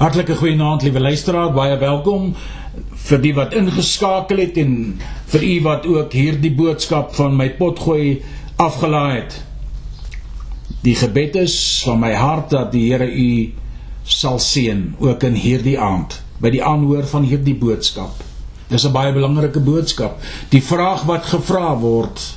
Hartlike 0.00 0.34
goeienaand 0.40 0.82
liewe 0.82 1.00
luisteraar, 1.00 1.50
baie 1.52 1.74
welkom 1.76 2.30
vir 3.04 3.20
die 3.20 3.32
wat 3.36 3.52
ingeskakel 3.52 4.40
het 4.40 4.56
en 4.62 4.72
vir 5.34 5.44
u 5.44 5.56
wat 5.66 5.84
ook 5.86 6.14
hierdie 6.16 6.52
boodskap 6.56 7.12
van 7.18 7.36
my 7.36 7.50
potgooi 7.58 8.22
afgelaai 8.56 9.18
het. 9.18 9.36
Die 10.82 10.96
gebed 10.96 11.36
is 11.42 11.56
van 11.84 12.00
my 12.00 12.14
hart 12.16 12.50
dat 12.56 12.72
die 12.72 12.86
Here 12.88 13.04
u 13.04 13.52
sal 14.08 14.40
seën 14.40 14.94
ook 14.98 15.28
in 15.28 15.36
hierdie 15.36 15.76
aand 15.78 16.22
by 16.40 16.50
die 16.56 16.64
aanhoor 16.64 17.04
van 17.12 17.28
hierdie 17.28 17.54
boodskap. 17.54 18.24
Dis 18.72 18.88
'n 18.88 18.92
baie 18.92 19.12
belangrike 19.12 19.60
boodskap. 19.60 20.18
Die 20.48 20.62
vraag 20.62 21.04
wat 21.04 21.24
gevra 21.24 21.76
word 21.76 22.34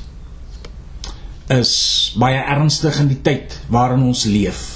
is 1.48 2.14
baie 2.20 2.44
ernstig 2.44 3.00
in 3.00 3.08
die 3.08 3.22
tyd 3.22 3.62
waarin 3.70 4.04
ons 4.04 4.26
leef. 4.26 4.75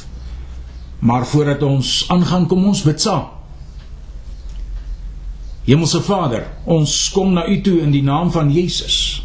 Maar 1.00 1.26
voordat 1.26 1.64
ons 1.64 2.06
aangaan, 2.08 2.48
kom 2.48 2.66
ons 2.66 2.84
bid 2.84 3.02
saam. 3.02 3.28
Hemelse 5.70 6.02
Vader, 6.02 6.48
ons 6.66 6.94
kom 7.14 7.34
na 7.34 7.46
U 7.48 7.56
toe 7.62 7.80
in 7.84 7.92
die 7.94 8.04
naam 8.04 8.32
van 8.32 8.50
Jesus. 8.52 9.22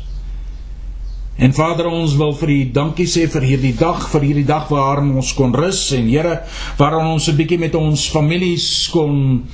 En 1.36 1.54
Vader, 1.56 1.88
ons 1.90 2.14
wil 2.20 2.34
vir 2.38 2.50
U 2.52 2.58
dankie 2.76 3.06
sê 3.10 3.24
vir 3.32 3.46
hierdie 3.48 3.74
dag, 3.78 4.04
vir 4.12 4.26
hierdie 4.28 4.46
dag 4.46 4.68
waarin 4.70 5.14
ons 5.16 5.32
kon 5.34 5.54
rus 5.56 5.88
en 5.96 6.06
Here, 6.06 6.42
waarin 6.78 7.14
ons 7.16 7.28
'n 7.28 7.36
bietjie 7.36 7.58
met 7.58 7.74
ons 7.74 8.08
families 8.10 8.88
kon 8.92 9.44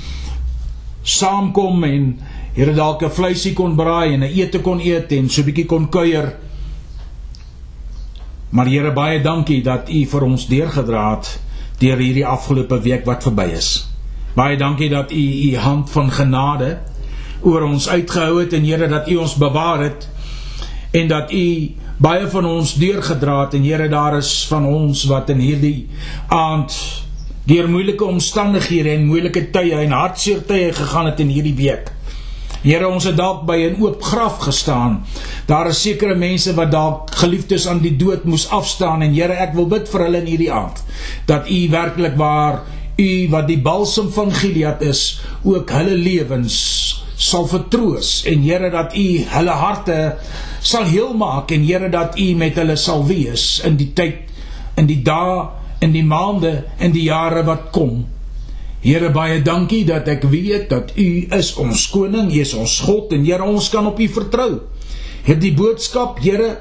saamkom 1.03 1.85
en 1.85 2.19
Here 2.55 2.75
dalk 2.75 3.03
'n 3.03 3.11
vleisie 3.11 3.55
kon 3.55 3.77
braai 3.77 4.15
en 4.15 4.25
'n 4.25 4.33
ete 4.35 4.61
kon 4.61 4.81
eet 4.81 5.13
en 5.13 5.29
so 5.31 5.41
'n 5.41 5.45
bietjie 5.45 5.67
kon 5.67 5.89
kuier. 5.89 6.37
Maar 8.51 8.67
Here, 8.67 8.93
baie 8.93 9.23
dankie 9.23 9.63
dat 9.63 9.89
U 9.89 10.05
vir 10.05 10.23
ons 10.23 10.47
deurgedra 10.47 11.11
het 11.15 11.41
deur 11.81 12.01
hierdie 12.01 12.27
afgelope 12.27 12.81
week 12.85 13.07
wat 13.09 13.25
verby 13.25 13.49
is. 13.57 13.71
Baie 14.37 14.57
dankie 14.61 14.91
dat 14.93 15.13
u 15.13 15.25
u 15.51 15.57
hand 15.57 15.91
van 15.91 16.11
genade 16.13 16.79
oor 17.41 17.65
ons 17.65 17.89
uitgehou 17.89 18.41
het 18.41 18.53
en 18.53 18.65
Here 18.65 18.89
dat 18.89 19.09
u 19.09 19.17
ons 19.17 19.35
bewaar 19.41 19.83
het 19.83 20.09
en 20.93 21.09
dat 21.09 21.33
u 21.33 21.75
baie 21.97 22.29
van 22.29 22.47
ons 22.47 22.75
deurgedra 22.75 23.41
het 23.45 23.55
en 23.55 23.65
Here 23.65 23.89
daar 23.89 24.17
is 24.17 24.47
van 24.49 24.67
ons 24.67 25.05
wat 25.05 25.31
in 25.31 25.41
hierdie 25.41 25.89
aand 26.29 26.77
deur 27.45 27.69
moeilike 27.69 28.05
omstandighede 28.05 28.93
en 28.95 29.09
moeilike 29.09 29.49
tye 29.51 29.81
en 29.81 29.97
hartseer 29.97 30.45
tye 30.47 30.73
gegaan 30.73 31.11
het 31.11 31.21
in 31.21 31.33
hierdie 31.33 31.57
week. 31.57 31.91
Here 32.61 32.85
ons 32.85 33.07
het 33.09 33.17
dalk 33.17 33.47
by 33.49 33.57
'n 33.57 33.81
oop 33.81 34.03
graf 34.03 34.39
gestaan. 34.45 35.05
Daar 35.47 35.69
is 35.69 35.81
sekere 35.81 36.15
mense 36.15 36.55
wat 36.55 36.71
dalk 36.71 37.11
geliefdes 37.11 37.67
aan 37.67 37.81
die 37.81 37.97
dood 37.97 38.25
moes 38.25 38.49
afstaan 38.49 39.03
en 39.03 39.15
Here 39.15 39.33
ek 39.33 39.55
wil 39.55 39.67
bid 39.67 39.89
vir 39.89 40.01
hulle 40.01 40.21
in 40.21 40.27
hierdie 40.27 40.53
aand 40.53 40.83
dat 41.27 41.49
U 41.49 41.69
werklik 41.71 42.17
waar 42.17 42.61
U 42.99 43.29
wat 43.31 43.47
die 43.47 43.59
balsem 43.59 44.11
van 44.13 44.33
Gilead 44.33 44.83
is 44.83 45.21
ook 45.43 45.71
hulle 45.71 45.97
lewens 45.97 46.57
sal 47.17 47.47
vertroos 47.47 48.25
en 48.27 48.43
Here 48.43 48.71
dat 48.71 48.97
U 48.97 49.25
hulle 49.25 49.51
harte 49.51 50.17
sal 50.61 50.85
heel 50.85 51.15
maak 51.15 51.51
en 51.51 51.65
Here 51.65 51.89
dat 51.89 52.19
U 52.19 52.35
met 52.35 52.55
hulle 52.55 52.77
sal 52.77 53.07
wees 53.07 53.61
in 53.65 53.77
die 53.77 53.93
tyd 53.93 54.29
in 54.77 54.87
die 54.87 55.03
dae 55.03 55.49
in 55.81 55.93
die 55.93 56.05
maande 56.05 56.65
en 56.79 56.93
die 56.93 57.09
jare 57.09 57.43
wat 57.45 57.71
kom. 57.73 58.05
Here 58.81 59.11
baie 59.13 59.43
dankie 59.45 59.83
dat 59.85 60.09
ek 60.09 60.25
weet 60.33 60.71
dat 60.73 60.95
U 60.97 61.09
is 61.37 61.53
ons 61.61 61.85
koning, 61.93 62.31
U 62.33 62.41
is 62.41 62.55
ons 62.57 62.79
God 62.87 63.13
en 63.13 63.27
Here 63.29 63.45
ons 63.45 63.69
kan 63.69 63.87
op 63.91 64.01
U 64.01 64.07
vertrou. 64.09 64.51
Hierdie 65.27 65.53
boodskap, 65.53 66.23
Here, 66.25 66.55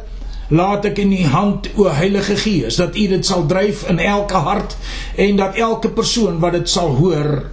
laat 0.50 0.90
ek 0.90 1.00
in 1.00 1.14
U 1.16 1.22
hand 1.32 1.70
o 1.78 1.88
Heilige 1.94 2.36
Gees 2.42 2.80
dat 2.82 2.98
U 2.98 3.08
dit 3.14 3.26
sal 3.26 3.46
dryf 3.48 3.86
in 3.88 4.02
elke 4.04 4.42
hart 4.44 4.76
en 5.16 5.40
dat 5.40 5.56
elke 5.62 5.94
persoon 5.96 6.42
wat 6.44 6.58
dit 6.58 6.70
sal 6.70 6.96
hoor 6.98 7.46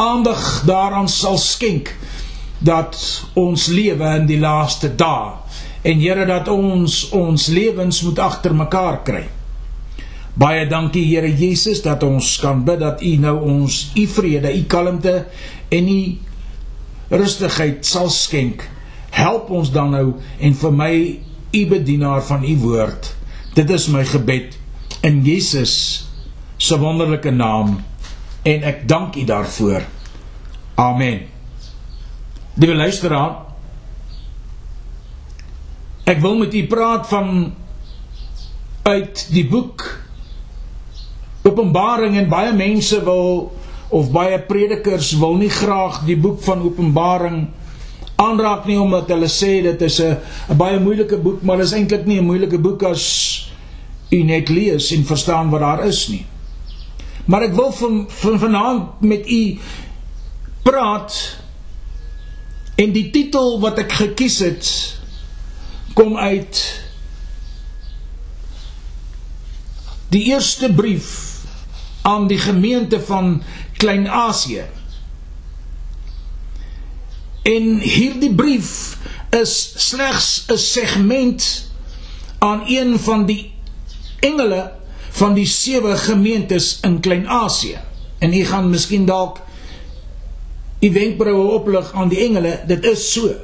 aandag 0.00 0.64
daaraan 0.64 1.10
sal 1.12 1.36
skenk 1.38 1.92
dat 2.64 2.96
ons 3.36 3.68
lewe 3.68 4.14
in 4.16 4.26
die 4.28 4.40
laaste 4.40 4.88
dae 4.96 5.36
en 5.84 6.00
Here 6.00 6.24
dat 6.28 6.48
ons 6.48 7.04
ons 7.16 7.46
lewens 7.52 8.02
moet 8.04 8.18
agter 8.20 8.56
mekaar 8.56 9.04
kry. 9.04 9.28
Baie 10.38 10.66
dankie 10.70 11.04
Here 11.08 11.28
Jesus 11.28 11.82
dat 11.82 12.02
ons 12.06 12.36
kan 12.42 12.62
bid 12.64 12.80
dat 12.82 13.02
U 13.02 13.14
nou 13.22 13.36
ons 13.50 13.80
U 13.98 14.06
vrede, 14.06 14.52
U 14.54 14.62
kalmte 14.70 15.24
en 15.68 15.88
U 15.90 16.02
rustigheid 17.10 17.86
sal 17.86 18.10
skenk. 18.14 18.62
Help 19.10 19.50
ons 19.50 19.72
dan 19.74 19.90
nou 19.96 20.06
en 20.38 20.54
vir 20.54 20.76
my 20.76 20.94
U 21.50 21.64
bedienaar 21.72 22.22
van 22.28 22.46
U 22.46 22.54
woord. 22.62 23.10
Dit 23.56 23.70
is 23.74 23.88
my 23.90 24.04
gebed 24.06 24.54
in 25.02 25.24
Jesus 25.26 25.74
se 26.60 26.78
wonderlike 26.78 27.32
naam 27.34 27.80
en 28.46 28.70
ek 28.70 28.86
dank 28.88 29.18
U 29.18 29.26
daarvoor. 29.26 29.82
Amen. 30.80 31.26
Liewe 32.60 32.74
luisteraar, 32.74 33.34
ek 36.08 36.18
wil 36.22 36.38
met 36.40 36.54
u 36.54 36.62
praat 36.66 37.06
van 37.08 37.52
uit 38.82 39.26
die 39.30 39.44
boek 39.48 39.84
Openbaring 41.42 42.16
en 42.16 42.28
baie 42.28 42.52
mense 42.52 43.04
wil 43.04 43.52
of 43.88 44.10
baie 44.12 44.38
predikers 44.46 45.14
wil 45.18 45.38
nie 45.40 45.50
graag 45.50 46.02
die 46.06 46.16
boek 46.16 46.42
van 46.44 46.62
Openbaring 46.62 47.48
aanraak 48.20 48.66
nie 48.68 48.76
omdat 48.80 49.08
hulle 49.08 49.28
sê 49.32 49.62
dit 49.64 49.82
is 49.82 50.00
'n 50.00 50.56
baie 50.56 50.78
moeilike 50.78 51.16
boek, 51.16 51.42
maar 51.42 51.56
dit 51.56 51.66
is 51.66 51.72
eintlik 51.72 52.06
nie 52.06 52.18
'n 52.20 52.26
moeilike 52.26 52.58
boek 52.58 52.82
as 52.82 53.50
u 54.10 54.22
net 54.22 54.48
lees 54.48 54.90
en 54.92 55.04
verstaan 55.04 55.50
wat 55.50 55.60
daar 55.60 55.86
is 55.86 56.08
nie. 56.08 56.26
Maar 57.24 57.42
ek 57.42 57.54
wil 57.54 57.72
van, 57.72 58.04
van 58.08 58.38
vanaand 58.38 59.00
met 59.00 59.30
u 59.30 59.58
praat 60.62 61.36
en 62.76 62.92
die 62.92 63.10
titel 63.10 63.60
wat 63.60 63.78
ek 63.78 63.92
gekies 63.92 64.38
het 64.38 64.96
kom 65.94 66.16
uit 66.16 66.82
die 70.10 70.24
eerste 70.32 70.72
brief 70.72 71.29
aan 72.02 72.26
die 72.26 72.38
gemeente 72.38 73.00
van 73.00 73.42
Klein-Asië. 73.76 74.64
En 77.42 77.78
hierdie 77.78 78.34
brief 78.34 78.98
is 79.30 79.72
slegs 79.76 80.44
'n 80.46 80.56
segment 80.56 81.70
aan 82.38 82.62
een 82.66 82.98
van 82.98 83.26
die 83.26 83.52
engele 84.20 84.72
van 85.10 85.34
die 85.34 85.46
sewe 85.46 85.96
gemeentes 85.96 86.78
in 86.82 87.00
Klein-Asië. 87.00 87.78
En 88.18 88.34
u 88.34 88.44
gaan 88.44 88.70
miskien 88.70 89.04
dalk 89.04 89.40
u 90.80 90.92
wenkbroue 90.92 91.50
oplig 91.50 91.92
aan 91.92 92.08
die 92.08 92.18
engele, 92.18 92.60
dit 92.66 92.84
is 92.84 93.12
so. 93.12 93.34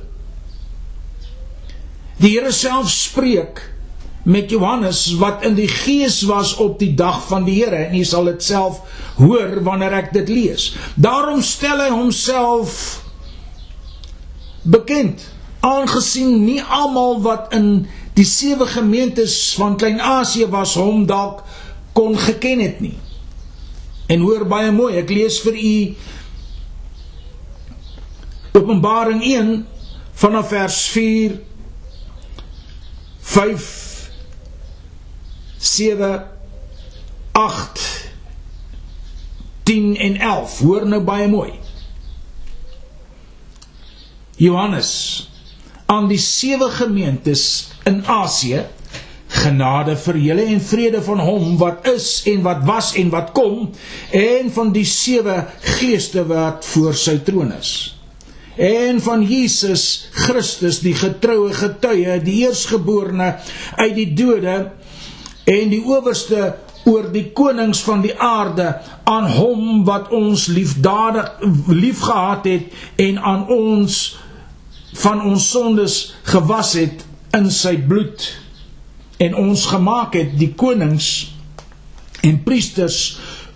Die 2.17 2.39
Here 2.39 2.53
self 2.53 2.91
spreek 2.91 3.76
met 4.27 4.51
Johannes 4.51 5.15
wat 5.21 5.45
in 5.47 5.55
die 5.55 5.69
gees 5.71 6.21
was 6.27 6.57
op 6.59 6.81
die 6.83 6.95
dag 6.99 7.21
van 7.29 7.45
die 7.47 7.61
Here 7.61 7.87
en 7.87 7.95
jy 7.95 8.03
sal 8.07 8.27
dit 8.27 8.43
self 8.43 8.81
hoor 9.21 9.61
wanneer 9.63 9.95
ek 10.01 10.11
dit 10.17 10.29
lees. 10.29 10.73
Daarom 10.99 11.45
stel 11.47 11.79
hy 11.85 11.93
homself 11.95 13.05
bekend 14.67 15.23
aangesien 15.63 16.43
nie 16.43 16.59
almal 16.59 17.21
wat 17.23 17.55
in 17.55 17.87
die 18.19 18.27
sewe 18.27 18.67
gemeentes 18.67 19.55
van 19.61 19.79
Klein-Asië 19.79 20.51
was 20.51 20.75
hom 20.75 21.07
dalk 21.07 21.45
kon 21.95 22.19
geken 22.19 22.65
het 22.65 22.83
nie. 22.83 22.97
En 24.11 24.27
hoor 24.27 24.47
baie 24.51 24.75
mooi, 24.75 24.97
ek 24.99 25.11
lees 25.11 25.39
vir 25.47 25.55
u 25.55 25.75
Openbaring 28.57 29.23
1 29.23 29.67
vanaf 30.17 30.49
vers 30.51 30.83
4 30.91 31.35
5 33.37 33.86
7 35.67 36.11
8 37.33 37.87
10 39.67 39.97
en 39.97 40.17
11 40.17 40.59
hoor 40.59 40.87
nou 40.87 41.03
baie 41.03 41.27
mooi. 41.29 41.51
Johannes 44.37 44.93
aan 45.91 46.07
die 46.11 46.21
sewe 46.21 46.69
gemeentes 46.71 47.43
in 47.89 48.03
Asië 48.07 48.63
genade 49.43 49.97
vir 49.99 50.19
julle 50.23 50.47
en 50.53 50.63
vrede 50.63 51.03
van 51.03 51.21
hom 51.25 51.57
wat 51.61 51.87
is 51.91 52.09
en 52.31 52.45
wat 52.47 52.63
was 52.69 52.93
en 53.01 53.11
wat 53.15 53.33
kom 53.37 53.71
en 54.15 54.51
van 54.55 54.73
die 54.75 54.87
sewe 54.87 55.41
geeste 55.79 56.23
wat 56.31 56.67
voor 56.71 56.95
sy 56.95 57.19
troon 57.27 57.53
is. 57.57 57.73
En 58.57 59.03
van 59.05 59.25
Jesus 59.27 60.07
Christus 60.15 60.81
die 60.85 60.95
getroue 60.97 61.53
getuie 61.53 62.21
die 62.25 62.39
eersgeborene 62.47 63.35
uit 63.77 63.95
die 63.99 64.11
dode 64.17 64.57
en 65.47 65.71
die 65.73 65.83
owerste 65.87 66.55
oor 66.87 67.09
die 67.15 67.31
konings 67.35 67.81
van 67.87 68.03
die 68.05 68.15
aarde 68.15 68.69
aan 69.09 69.27
hom 69.35 69.85
wat 69.87 70.11
ons 70.15 70.47
liefdadig 70.51 71.31
liefgehad 71.71 72.47
het 72.47 73.03
en 73.03 73.19
aan 73.19 73.47
ons 73.51 74.01
van 75.03 75.23
ons 75.23 75.51
sondes 75.51 75.97
gewas 76.31 76.75
het 76.79 77.07
in 77.37 77.51
sy 77.53 77.75
bloed 77.89 78.29
en 79.23 79.35
ons 79.39 79.67
gemaak 79.71 80.15
het 80.19 80.37
die 80.39 80.53
konings 80.59 81.11
en 82.27 82.43
priesters 82.47 83.01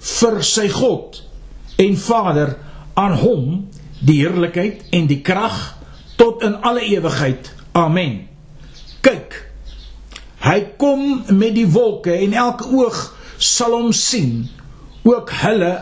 vir 0.00 0.40
sy 0.46 0.69
God 0.72 1.20
en 1.81 1.96
Vader, 1.96 2.56
aan 2.94 3.16
hom 3.16 3.44
die 4.04 4.20
heerlikheid 4.20 4.82
en 4.96 5.06
die 5.08 5.20
krag 5.25 5.56
tot 6.20 6.43
in 6.44 6.58
alle 6.66 6.82
ewigheid. 6.84 7.48
Amen. 7.72 8.26
Kyk, 9.00 9.36
hy 10.40 10.58
kom 10.81 11.22
met 11.37 11.54
die 11.56 11.69
wolke 11.69 12.14
en 12.16 12.37
elke 12.37 12.69
oog 12.72 13.00
sal 13.40 13.76
hom 13.76 13.92
sien, 13.96 14.48
ook 15.04 15.32
hulle 15.42 15.75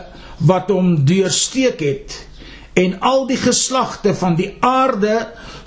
wat 0.47 0.71
hom 0.71 0.97
deursteek 1.07 1.83
het 1.83 2.17
en 2.79 2.99
al 3.03 3.25
die 3.27 3.39
geslagte 3.39 4.13
van 4.15 4.37
die 4.39 4.53
aarde 4.63 5.15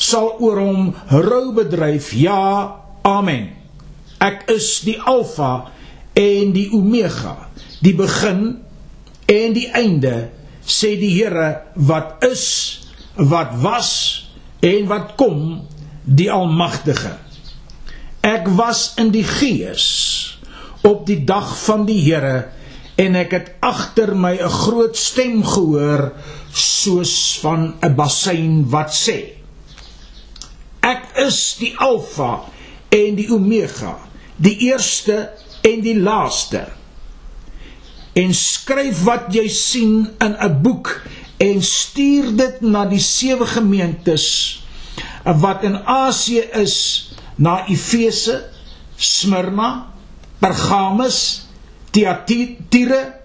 sal 0.01 0.37
oor 0.41 0.61
hom 0.63 0.93
rou 1.11 1.53
bedryf. 1.57 2.13
Ja, 2.17 2.79
amen. 3.05 3.51
Ek 4.23 4.47
is 4.53 4.81
die 4.87 4.97
Alfa 4.97 5.73
en 6.19 6.53
die 6.55 6.69
Omega, 6.73 7.49
die 7.83 7.95
begin 7.99 8.63
en 9.29 9.57
die 9.57 9.69
einde, 9.75 10.31
sê 10.63 10.95
die 11.01 11.11
Here 11.17 11.65
wat 11.75 12.23
is, 12.27 12.47
wat 13.19 13.57
was 13.61 13.91
en 14.63 14.87
wat 14.91 15.17
kom, 15.19 15.67
die 16.05 16.31
Almagtige. 16.33 17.17
Ek 18.23 18.47
was 18.55 18.93
in 19.03 19.11
die 19.11 19.27
Gees 19.27 19.87
op 20.87 21.07
die 21.07 21.25
dag 21.27 21.49
van 21.65 21.87
die 21.89 21.99
Here 22.05 22.53
en 23.03 23.17
ek 23.19 23.33
het 23.35 23.49
agter 23.67 24.15
my 24.15 24.37
'n 24.39 24.49
groot 24.63 24.97
stem 24.97 25.43
gehoor 25.43 26.13
soos 26.55 27.39
van 27.43 27.75
'n 27.83 27.95
bassein 27.95 28.71
wat 28.71 28.95
sê: 28.95 29.35
Ek 30.81 31.03
is 31.27 31.57
die 31.59 31.75
Alfa 31.79 32.45
en 32.91 33.15
die 33.15 33.31
Omega, 33.31 33.99
die 34.37 34.57
eerste 34.71 35.33
en 35.63 35.81
die 35.81 35.99
laaste. 35.99 36.69
En 38.13 38.35
skryf 38.35 39.03
wat 39.03 39.35
jy 39.35 39.49
sien 39.49 40.11
in 40.19 40.37
'n 40.39 40.63
boek 40.63 41.01
en 41.39 41.63
stuur 41.63 42.37
dit 42.37 42.61
na 42.61 42.85
die 42.85 43.03
sewe 43.03 43.47
gemeentes 43.47 44.63
wat 45.25 45.63
in 45.63 45.77
Asië 45.87 46.43
is, 46.53 47.12
na 47.43 47.65
Efese, 47.67 48.39
Smyrna, 48.97 49.91
Pergamus, 50.41 51.49
Thyatira, 51.91 53.19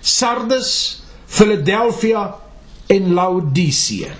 Sardes, 0.00 1.02
Philadelphia 1.26 2.34
en 2.88 3.12
Laodicea. 3.14 4.14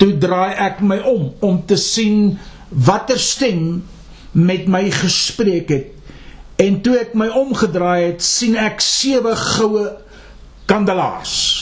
Toe 0.00 0.14
draai 0.18 0.54
ek 0.66 0.80
my 0.82 0.98
om 1.06 1.28
om 1.44 1.60
te 1.68 1.76
sien 1.78 2.32
watter 2.72 3.20
stem 3.20 3.82
met 4.32 4.64
my 4.66 4.88
gespreek 4.90 5.70
het. 5.70 5.92
En 6.62 6.80
toe 6.82 6.96
ek 7.04 7.12
my 7.18 7.28
omgedraai 7.38 8.08
het, 8.08 8.24
sien 8.24 8.56
ek 8.58 8.80
sewe 8.82 9.36
goue 9.38 9.84
kandelaars. 10.70 11.61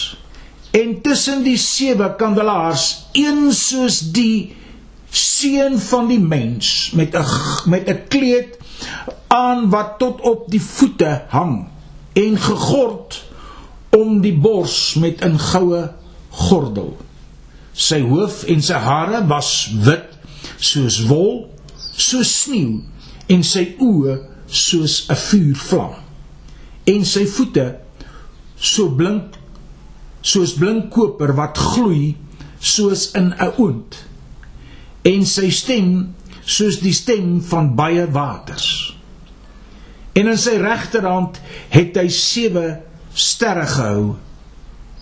En 0.71 1.01
tussen 1.03 1.43
die 1.43 1.59
sewe 1.59 2.15
kandelaars, 2.19 3.07
een 3.13 3.49
soos 3.55 4.01
die 4.15 4.55
seun 5.11 5.79
van 5.83 6.07
die 6.07 6.21
mens 6.23 6.91
met 6.95 7.15
'n 7.15 7.25
met 7.71 7.89
'n 7.89 8.07
kleed 8.09 8.59
aan 9.27 9.71
wat 9.71 9.99
tot 9.99 10.21
op 10.21 10.51
die 10.51 10.63
voete 10.63 11.23
hang 11.29 11.69
en 12.13 12.39
gegord 12.39 13.25
om 13.91 14.21
die 14.21 14.35
bors 14.35 14.95
met 14.95 15.25
'n 15.25 15.39
goue 15.39 15.91
gordel. 16.31 16.97
Sy 17.73 18.01
hoof 18.01 18.45
en 18.45 18.63
sy 18.63 18.75
hare 18.75 19.27
was 19.27 19.71
wit 19.83 20.09
soos 20.59 21.07
wol, 21.07 21.51
soos 21.97 22.43
sneeu 22.43 22.83
en 23.27 23.43
sy 23.43 23.75
oë 23.79 24.19
soos 24.47 25.07
'n 25.09 25.17
vuurvlam. 25.17 25.95
En 26.85 27.05
sy 27.05 27.27
voete 27.27 27.77
so 28.57 28.89
blink 28.89 29.40
soos 30.21 30.55
blink 30.59 30.91
koper 30.95 31.35
wat 31.39 31.59
gloei 31.59 32.17
soos 32.59 33.11
in 33.17 33.35
'n 33.35 33.53
oond. 33.57 33.97
En 35.03 35.27
sy 35.27 35.51
stem 35.51 36.15
soos 36.45 36.81
die 36.81 36.93
stem 36.93 37.41
van 37.43 37.75
baie 37.75 38.11
waters. 38.11 38.97
En 40.13 40.27
in 40.27 40.39
sy 40.39 40.57
regterhand 40.61 41.41
het 41.69 41.97
hy 41.97 42.09
sewe 42.09 42.81
sterre 43.15 43.67
gehou 43.67 44.17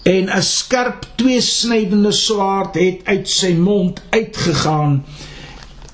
en 0.09 0.29
'n 0.29 0.43
skerp 0.43 1.07
tweesnydende 1.17 2.13
swaard 2.13 2.75
het 2.75 3.01
uit 3.05 3.29
sy 3.29 3.53
mond 3.55 4.03
uitgegaan 4.11 5.05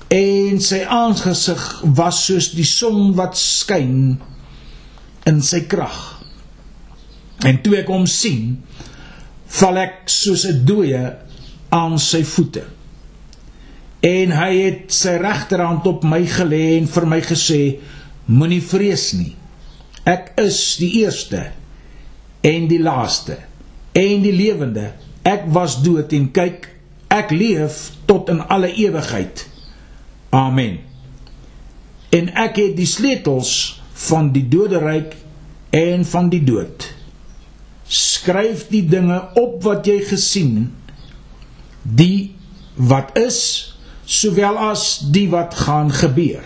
en 0.07 0.61
sy 0.61 0.83
aangesig 0.83 1.81
was 1.95 2.25
soos 2.25 2.51
die 2.51 2.67
son 2.67 3.15
wat 3.15 3.37
skyn 3.37 4.19
in 5.25 5.41
sy 5.41 5.61
krag. 5.61 6.21
En 7.39 7.61
toe 7.61 7.75
ek 7.81 7.87
hom 7.87 8.05
sien, 8.05 8.63
val 9.47 9.77
ek 9.77 10.09
soos 10.09 10.45
'n 10.45 10.65
dooie 10.65 11.15
aan 11.69 11.99
sy 11.99 12.23
voete. 12.23 12.63
En 13.99 14.31
hy 14.31 14.53
het 14.57 14.93
sy 14.93 15.17
regterhand 15.17 15.85
op 15.87 16.03
my 16.03 16.25
gelê 16.25 16.77
en 16.77 16.87
vir 16.87 17.05
my 17.07 17.21
gesê: 17.21 17.79
Moenie 18.25 18.61
vrees 18.61 19.13
nie. 19.13 19.35
Ek 20.05 20.33
is 20.37 20.77
die 20.77 21.01
eerste 21.01 21.51
en 22.41 22.67
die 22.67 22.81
laaste 22.81 23.37
en 23.93 24.21
die 24.21 24.33
lewende. 24.33 24.91
Ek 25.25 25.47
was 25.49 25.79
dood 25.81 26.13
en 26.13 26.31
kyk, 26.31 26.67
ek 27.09 27.31
leef 27.31 27.91
tot 28.05 28.29
in 28.29 28.43
alle 28.53 28.69
ewigheid. 28.73 29.47
Amen. 30.29 30.79
En 32.13 32.29
ek 32.37 32.59
het 32.61 32.75
die 32.77 32.89
sleutels 32.89 33.81
van 34.07 34.29
die 34.35 34.45
doderyk 34.47 35.15
en 35.73 36.05
van 36.05 36.29
die 36.29 36.43
dood. 36.45 36.94
Skryf 38.25 38.63
die 38.71 38.81
dinge 38.89 39.19
op 39.37 39.59
wat 39.61 39.85
jy 39.85 39.99
gesien, 40.01 40.71
die 41.85 42.33
wat 42.73 43.11
is, 43.21 43.37
sowel 44.01 44.57
as 44.71 45.03
die 45.13 45.27
wat 45.29 45.53
gaan 45.53 45.91
gebeur. 45.93 46.41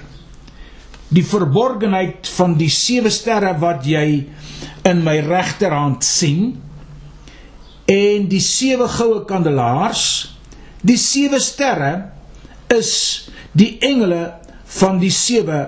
Die 1.07 1.23
verborgenheid 1.23 2.27
van 2.35 2.57
die 2.59 2.67
sewe 2.67 3.07
sterre 3.15 3.53
wat 3.61 3.87
jy 3.87 4.25
in 4.89 5.03
my 5.05 5.21
regterhand 5.23 6.03
sien 6.03 6.57
en 7.87 8.27
die 8.27 8.41
sewe 8.43 8.89
goue 8.91 9.21
kandelaars, 9.29 10.03
die 10.83 10.99
sewe 10.99 11.39
sterre 11.39 11.93
is 12.75 12.91
die 13.55 13.77
engele 13.79 14.33
van 14.81 14.99
die 14.99 15.13
sewe 15.15 15.61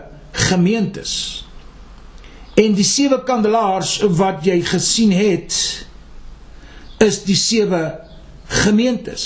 gemeentes. 0.49 1.13
En 2.59 2.75
die 2.75 2.85
sewe 2.85 3.21
kandelaars 3.23 4.01
wat 4.19 4.43
jy 4.43 4.59
gesien 4.67 5.15
het 5.15 5.55
is 7.01 7.21
die 7.25 7.37
sewe 7.37 7.81
gemeentes. 8.61 9.25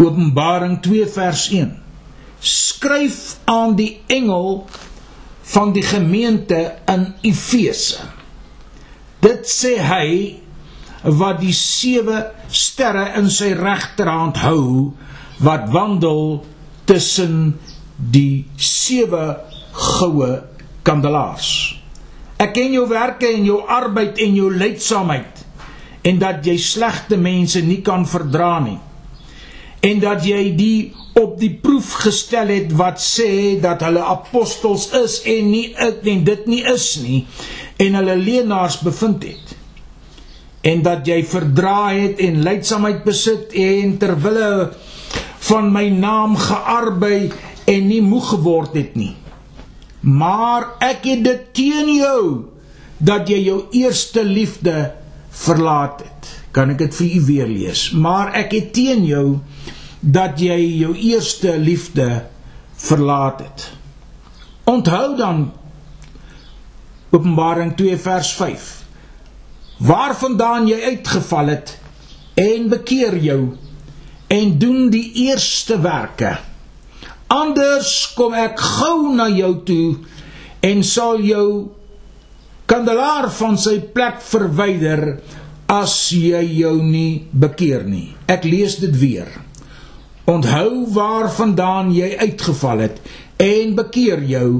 Openbaring 0.00 0.78
2 0.84 1.08
vers 1.12 1.48
1. 1.52 1.74
Skryf 2.40 3.38
aan 3.44 3.74
die 3.76 4.00
engel 4.08 4.64
van 5.52 5.72
die 5.76 5.84
gemeente 5.84 6.60
in 6.88 7.10
Efese. 7.26 8.06
Dit 9.20 9.48
sê 9.50 9.74
hy 9.84 10.06
wat 11.04 11.40
die 11.40 11.54
sewe 11.56 12.22
sterre 12.52 13.10
in 13.20 13.28
sy 13.32 13.52
regterhand 13.56 14.40
hou 14.44 14.92
wat 15.40 15.68
wandel 15.72 16.42
tussen 16.88 17.58
die 17.96 18.46
sewe 18.56 19.36
goue 19.72 20.32
kandelaars. 20.84 21.79
Ek 22.40 22.54
ken 22.56 22.72
jou 22.72 22.86
werke 22.88 23.28
en 23.28 23.44
jou 23.44 23.60
arbeid 23.68 24.20
en 24.24 24.36
jou 24.38 24.48
lydsaamheid 24.52 25.44
en 26.08 26.20
dat 26.22 26.46
jy 26.46 26.56
slegte 26.56 27.18
mense 27.20 27.60
nie 27.60 27.82
kan 27.84 28.06
verdra 28.08 28.54
nie. 28.64 28.78
En 29.84 30.00
dat 30.00 30.24
jy 30.24 30.40
die 30.56 30.92
op 31.20 31.36
die 31.40 31.52
proef 31.60 31.92
gestel 32.04 32.52
het 32.52 32.72
wat 32.76 33.00
sê 33.02 33.58
dat 33.60 33.82
hulle 33.84 34.02
apostels 34.04 34.88
is 34.96 35.20
en 35.28 35.50
nie 35.52 35.66
en 35.76 36.24
dit 36.24 36.46
nie 36.48 36.62
is 36.72 36.94
nie 37.02 37.24
en 37.80 37.98
hulle 38.00 38.16
leenaars 38.16 38.80
bevind 38.84 39.24
het 39.28 39.56
en 40.70 40.82
dat 40.84 41.06
jy 41.08 41.22
verdra 41.24 41.90
het 41.96 42.20
en 42.20 42.42
lydsaamheid 42.44 43.04
besit 43.04 43.54
en 43.56 43.96
ter 44.00 44.12
wille 44.20 44.50
van 45.50 45.70
my 45.72 45.86
naam 45.92 46.36
gearbei 46.36 47.30
en 47.70 47.88
nie 47.88 48.02
moeg 48.04 48.34
geword 48.34 48.76
het 48.76 48.96
nie. 48.98 49.14
Maar 50.00 50.66
ek 50.80 51.04
het 51.04 51.24
dit 51.24 51.42
teen 51.54 51.88
jou 51.98 52.22
dat 52.98 53.28
jy 53.28 53.40
jou 53.44 53.60
eerste 53.76 54.24
liefde 54.24 54.92
verlaat 55.30 56.00
het. 56.04 56.30
Kan 56.56 56.72
ek 56.72 56.82
dit 56.86 56.96
vir 57.00 57.14
u 57.16 57.20
weer 57.28 57.48
lees? 57.50 57.90
Maar 57.92 58.34
ek 58.40 58.56
het 58.56 58.72
teen 58.76 59.04
jou 59.08 59.38
dat 60.00 60.40
jy 60.40 60.58
jou 60.80 60.94
eerste 60.96 61.58
liefde 61.60 62.08
verlaat 62.80 63.40
het. 63.44 63.70
Onthou 64.64 65.16
dan 65.16 65.50
Openbaring 67.10 67.74
2 67.74 67.96
vers 67.98 68.28
5 68.38 68.68
waarvandaan 69.80 70.68
jy 70.68 70.76
uitgeval 70.92 71.48
het 71.54 71.72
en 72.38 72.68
bekeer 72.68 73.16
jou 73.16 73.40
en 74.30 74.52
doen 74.58 74.90
die 74.92 75.08
eerste 75.26 75.80
werke 75.80 76.36
anders 77.30 77.90
kom 78.18 78.34
ek 78.34 78.58
gou 78.58 79.12
na 79.14 79.28
jou 79.30 79.52
toe 79.66 79.86
en 80.66 80.82
sal 80.86 81.22
jou 81.24 81.46
kandelaar 82.70 83.30
van 83.34 83.56
sy 83.58 83.78
plek 83.94 84.20
verwyder 84.22 85.04
as 85.70 85.94
jy 86.14 86.42
jou 86.60 86.76
nie 86.82 87.26
bekeer 87.30 87.86
nie. 87.86 88.10
Ek 88.30 88.44
lees 88.46 88.76
dit 88.82 88.94
weer. 88.98 89.30
Onthou 90.30 90.86
waarvandaan 90.94 91.90
jy 91.94 92.12
uitgeval 92.20 92.84
het 92.86 93.00
en 93.40 93.74
bekeer 93.78 94.22
jou 94.26 94.50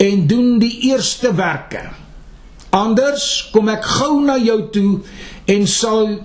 en 0.00 0.26
doen 0.28 0.58
die 0.62 0.90
eerste 0.90 1.32
werke. 1.36 1.82
Anders 2.74 3.50
kom 3.52 3.68
ek 3.72 3.84
gou 3.98 4.18
na 4.24 4.36
jou 4.40 4.60
toe 4.74 4.92
en 5.50 5.66
sal 5.70 6.16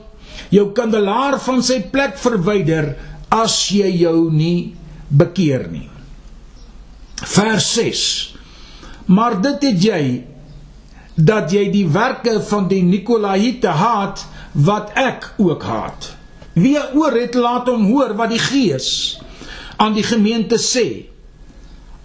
jou 0.54 0.70
kandelaar 0.76 1.38
van 1.44 1.64
sy 1.66 1.82
plek 1.92 2.18
verwyder 2.20 2.94
as 3.34 3.56
jy 3.74 3.92
jou 4.02 4.30
nie 4.34 4.74
bekeer 5.10 5.68
nie. 5.72 5.90
Vers 7.20 7.74
6. 7.74 8.04
Maar 9.10 9.42
dit 9.42 9.66
het 9.70 9.84
jy 9.84 10.04
dat 11.20 11.52
jy 11.52 11.66
die 11.74 11.88
werke 11.92 12.38
van 12.48 12.70
die 12.72 12.84
Nikolaïte 12.86 13.74
haat 13.76 14.24
wat 14.56 14.94
ek 14.98 15.34
ook 15.42 15.66
haat. 15.68 16.14
Wie 16.54 16.78
oor 16.78 17.16
het 17.18 17.36
laat 17.36 17.68
hom 17.68 17.90
hoor 17.92 18.16
wat 18.20 18.32
die 18.34 18.42
Gees 18.42 19.20
aan 19.80 19.96
die 19.98 20.06
gemeente 20.06 20.60
sê. 20.62 21.10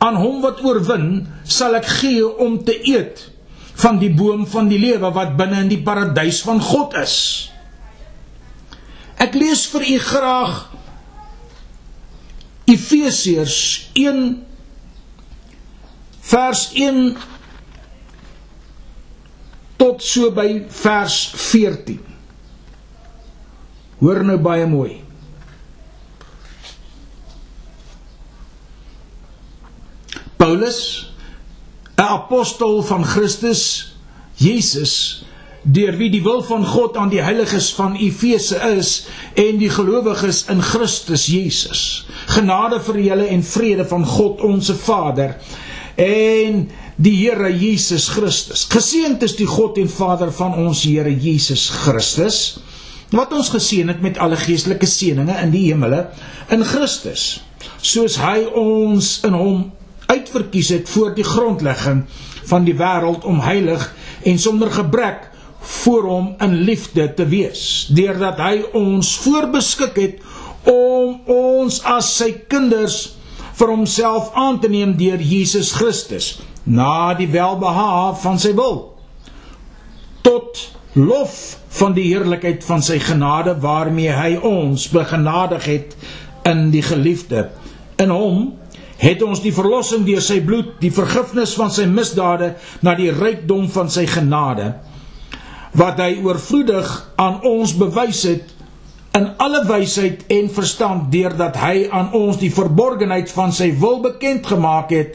Aan 0.03 0.19
hom 0.21 0.43
wat 0.43 0.63
oorwin 0.65 1.27
sal 1.45 1.77
ek 1.79 1.87
gee 2.01 2.27
om 2.27 2.59
te 2.65 2.75
eet 2.91 3.31
van 3.83 3.99
die 3.99 4.13
boom 4.15 4.45
van 4.47 4.69
die 4.71 4.79
lewe 4.79 5.11
wat 5.15 5.35
binne 5.39 5.65
in 5.65 5.71
die 5.73 5.83
paradys 5.83 6.43
van 6.47 6.61
God 6.63 6.95
is. 7.01 7.17
Ek 9.19 9.35
lees 9.39 9.65
vir 9.71 9.87
u 9.95 9.99
graag 10.03 10.55
Efesiërs 12.71 13.91
1 13.99 14.25
vers 16.31 16.65
1 16.81 17.17
tot 19.77 20.03
so 20.03 20.31
by 20.33 20.63
vers 20.83 21.19
14. 21.37 22.01
Hoor 24.01 24.23
nou 24.25 24.39
baie 24.41 24.67
mooi. 24.69 24.95
Paulus, 30.41 31.13
'n 31.97 32.03
apostel 32.03 32.83
van 32.83 33.05
Christus 33.05 33.95
Jesus, 34.37 35.25
deur 35.65 35.97
wie 35.97 36.11
die 36.13 36.23
wil 36.23 36.43
van 36.45 36.65
God 36.67 36.97
aan 37.01 37.09
die 37.13 37.23
heiliges 37.25 37.71
van 37.75 37.97
Efese 37.97 38.61
is 38.77 39.07
en 39.41 39.59
die 39.59 39.71
gelowiges 39.73 40.45
in 40.53 40.61
Christus 40.63 41.27
Jesus. 41.33 42.05
Genade 42.29 42.81
vir 42.85 43.01
julle 43.01 43.29
en 43.33 43.45
vrede 43.45 43.87
van 43.89 44.05
God 44.07 44.45
ons 44.45 44.71
Vader 44.85 45.39
en 46.01 46.67
die 46.97 47.15
Here 47.17 47.51
Jesus 47.51 48.11
Christus. 48.13 48.67
Geseënd 48.71 49.25
is 49.27 49.37
die 49.39 49.49
God 49.49 49.81
en 49.81 49.89
Vader 49.91 50.33
van 50.35 50.55
ons 50.67 50.85
Here 50.85 51.11
Jesus 51.11 51.71
Christus 51.73 52.61
wat 53.15 53.33
ons 53.33 53.53
geseën 53.55 53.89
het 53.89 54.01
met 54.03 54.19
alle 54.19 54.37
geestelike 54.41 54.89
seënings 54.91 55.41
in 55.43 55.53
die 55.55 55.69
hemele 55.69 56.09
in 56.53 56.65
Christus. 56.67 57.45
Soos 57.85 58.19
hy 58.21 58.43
ons 58.59 59.21
in 59.25 59.37
hom 59.39 59.69
uitverkies 60.11 60.73
het 60.75 60.91
voor 60.91 61.15
die 61.17 61.27
grondlegging 61.27 62.05
van 62.49 62.67
die 62.67 62.75
wêreld 62.77 63.25
om 63.25 63.41
heilig 63.45 63.87
en 64.29 64.41
sonder 64.41 64.73
gebrek 64.73 65.31
voor 65.65 66.09
hom 66.09 66.31
in 66.45 66.55
liefde 66.69 67.09
te 67.17 67.27
wees 67.29 67.87
deurdat 67.97 68.41
hy 68.43 68.55
ons 68.77 69.15
voorbeskik 69.25 70.01
het 70.01 70.71
om 70.71 71.21
ons 71.31 71.81
as 71.89 72.11
sy 72.19 72.31
kinders 72.49 72.99
vir 73.55 73.71
homself 73.71 74.33
aan 74.39 74.61
te 74.61 74.69
neem 74.69 74.97
deur 74.99 75.21
Jesus 75.23 75.73
Christus 75.77 76.35
na 76.65 77.15
die 77.19 77.29
welbehae 77.31 78.15
van 78.23 78.41
sy 78.41 78.55
wil 78.57 78.81
tot 80.25 80.61
lof 80.95 81.37
van 81.79 81.95
die 81.97 82.07
heerlikheid 82.07 82.65
van 82.65 82.83
sy 82.83 83.01
genade 83.03 83.57
waarmee 83.61 84.13
hy 84.15 84.35
ons 84.47 84.87
begenadig 84.93 85.67
het 85.69 85.97
in 86.47 86.69
die 86.71 86.85
geliefde. 86.87 87.49
In 87.99 88.13
hom 88.15 88.45
het 89.01 89.23
ons 89.27 89.43
die 89.43 89.53
verlossing 89.53 90.05
deur 90.07 90.23
sy 90.23 90.39
bloed 90.45 90.77
die 90.81 90.93
vergifnis 90.95 91.57
van 91.59 91.73
sy 91.75 91.85
misdade 91.91 92.55
na 92.87 92.95
die 92.97 93.11
rykdom 93.13 93.67
van 93.75 93.91
sy 93.93 94.07
genade 94.09 94.71
wat 95.75 95.99
hy 95.99 96.21
oorvloedig 96.23 96.91
aan 97.19 97.41
ons 97.47 97.75
bewys 97.79 98.23
het 98.29 98.55
in 99.15 99.29
alle 99.43 99.63
wysheid 99.67 100.25
en 100.33 100.51
verstand 100.51 101.11
deurdat 101.13 101.59
hy 101.63 101.87
aan 101.91 102.13
ons 102.19 102.39
die 102.41 102.51
verborgenheid 102.55 103.31
van 103.35 103.55
sy 103.55 103.71
wil 103.79 104.01
bekend 104.03 104.47
gemaak 104.47 104.91
het 104.95 105.15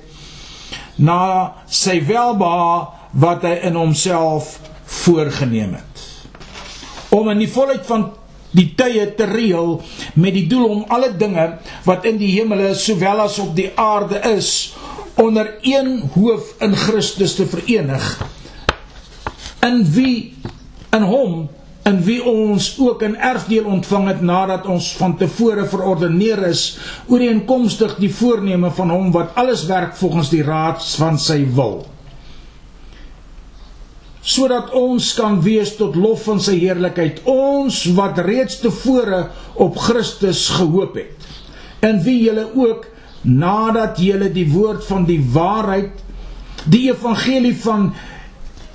na 0.99 1.55
sy 1.67 1.99
welbehae 2.07 2.79
wat 3.19 3.43
hy 3.47 3.55
in 3.67 3.77
homself 3.79 4.57
voorgenem 4.99 5.77
het. 5.79 6.03
Om 7.15 7.31
in 7.33 7.43
die 7.43 7.51
volheid 7.51 7.85
van 7.87 8.09
die 8.55 8.71
tye 8.77 9.05
te 9.17 9.27
reël 9.29 9.77
met 10.19 10.35
die 10.35 10.47
doel 10.49 10.67
om 10.73 10.85
alle 10.93 11.11
dinge 11.17 11.45
wat 11.85 12.07
in 12.09 12.17
die 12.21 12.31
hemele 12.35 12.73
sowel 12.77 13.25
as 13.27 13.37
op 13.41 13.55
die 13.57 13.69
aarde 13.79 14.21
is 14.31 14.73
onder 15.19 15.55
een 15.61 16.09
hoof 16.15 16.55
in 16.63 16.75
Christus 16.75 17.35
te 17.37 17.47
verenig 17.49 18.05
in 19.65 19.83
wie 19.93 20.33
in 20.95 21.03
hom 21.03 21.47
in 21.89 22.01
wie 22.05 22.19
ons 22.23 22.75
ook 22.79 23.03
'n 23.03 23.15
erfdeel 23.15 23.65
ontvang 23.65 24.07
het 24.07 24.21
nadat 24.21 24.65
ons 24.65 24.95
van 24.95 25.17
tevore 25.17 25.65
verordeneer 25.65 26.47
is 26.47 26.77
ooreenkomstig 27.07 27.95
die 27.95 28.13
voorneme 28.13 28.71
van 28.71 28.89
hom 28.89 29.11
wat 29.11 29.35
alles 29.35 29.65
werk 29.65 29.95
volgens 29.95 30.29
die 30.29 30.43
raad 30.43 30.85
van 30.95 31.19
sy 31.19 31.47
wil. 31.53 31.85
Sodat 34.21 34.71
ons 34.71 35.13
kan 35.13 35.41
wees 35.41 35.75
tot 35.75 35.95
lof 35.95 36.23
van 36.23 36.39
sy 36.39 36.59
heerlikheid 36.59 37.21
ons 37.23 37.85
wat 37.85 38.17
reeds 38.17 38.59
tevore 38.59 39.29
op 39.53 39.77
Christus 39.77 40.49
gehoop 40.49 40.95
het. 40.95 41.17
In 41.79 42.03
wie 42.03 42.23
julle 42.23 42.49
ook 42.55 42.85
nadat 43.21 43.97
julle 43.97 44.31
die 44.31 44.51
woord 44.51 44.85
van 44.85 45.05
die 45.05 45.21
waarheid 45.31 45.91
die 46.65 46.91
evangelie 46.91 47.55
van 47.55 47.93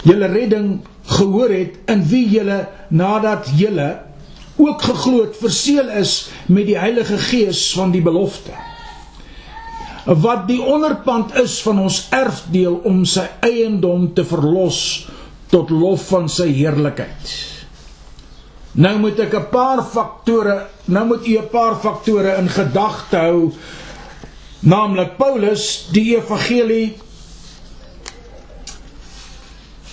julle 0.04 0.28
redding 0.32 0.80
gehoor 1.16 1.50
het 1.52 1.80
in 1.90 2.04
wie 2.08 2.26
julle 2.28 2.66
nadat 2.88 3.48
julle 3.56 3.88
ook 4.56 4.82
geglo 4.82 5.24
het 5.24 5.40
verseël 5.40 5.90
is 6.00 6.28
met 6.46 6.68
die 6.68 6.78
Heilige 6.78 7.18
Gees 7.18 7.72
van 7.74 7.90
die 7.90 8.04
belofte 8.04 8.54
wat 10.04 10.44
die 10.48 10.60
onderpand 10.60 11.32
is 11.40 11.56
van 11.64 11.80
ons 11.86 12.02
erfdeel 12.12 12.76
om 12.84 13.04
sy 13.08 13.24
eiendom 13.44 14.10
te 14.14 14.24
verlos 14.28 15.06
tot 15.52 15.70
lof 15.72 16.08
van 16.10 16.28
sy 16.28 16.50
heerlikheid. 16.52 17.32
Nou 18.74 18.98
moet 18.98 19.18
ek 19.20 19.34
'n 19.34 19.48
paar 19.50 19.82
faktore, 19.82 20.66
nou 20.84 21.06
moet 21.06 21.26
u 21.26 21.38
'n 21.38 21.48
paar 21.48 21.76
faktore 21.80 22.36
in 22.36 22.48
gedagte 22.48 23.16
hou, 23.16 23.52
naamlik 24.60 25.16
Paulus 25.16 25.88
die 25.92 26.16
evangelie 26.16 26.96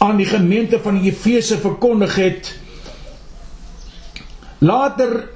aan 0.01 0.17
die 0.17 0.25
gemeente 0.25 0.79
van 0.81 0.97
Efese 1.03 1.57
verkondig 1.61 2.15
het. 2.15 2.59
Later 4.57 5.29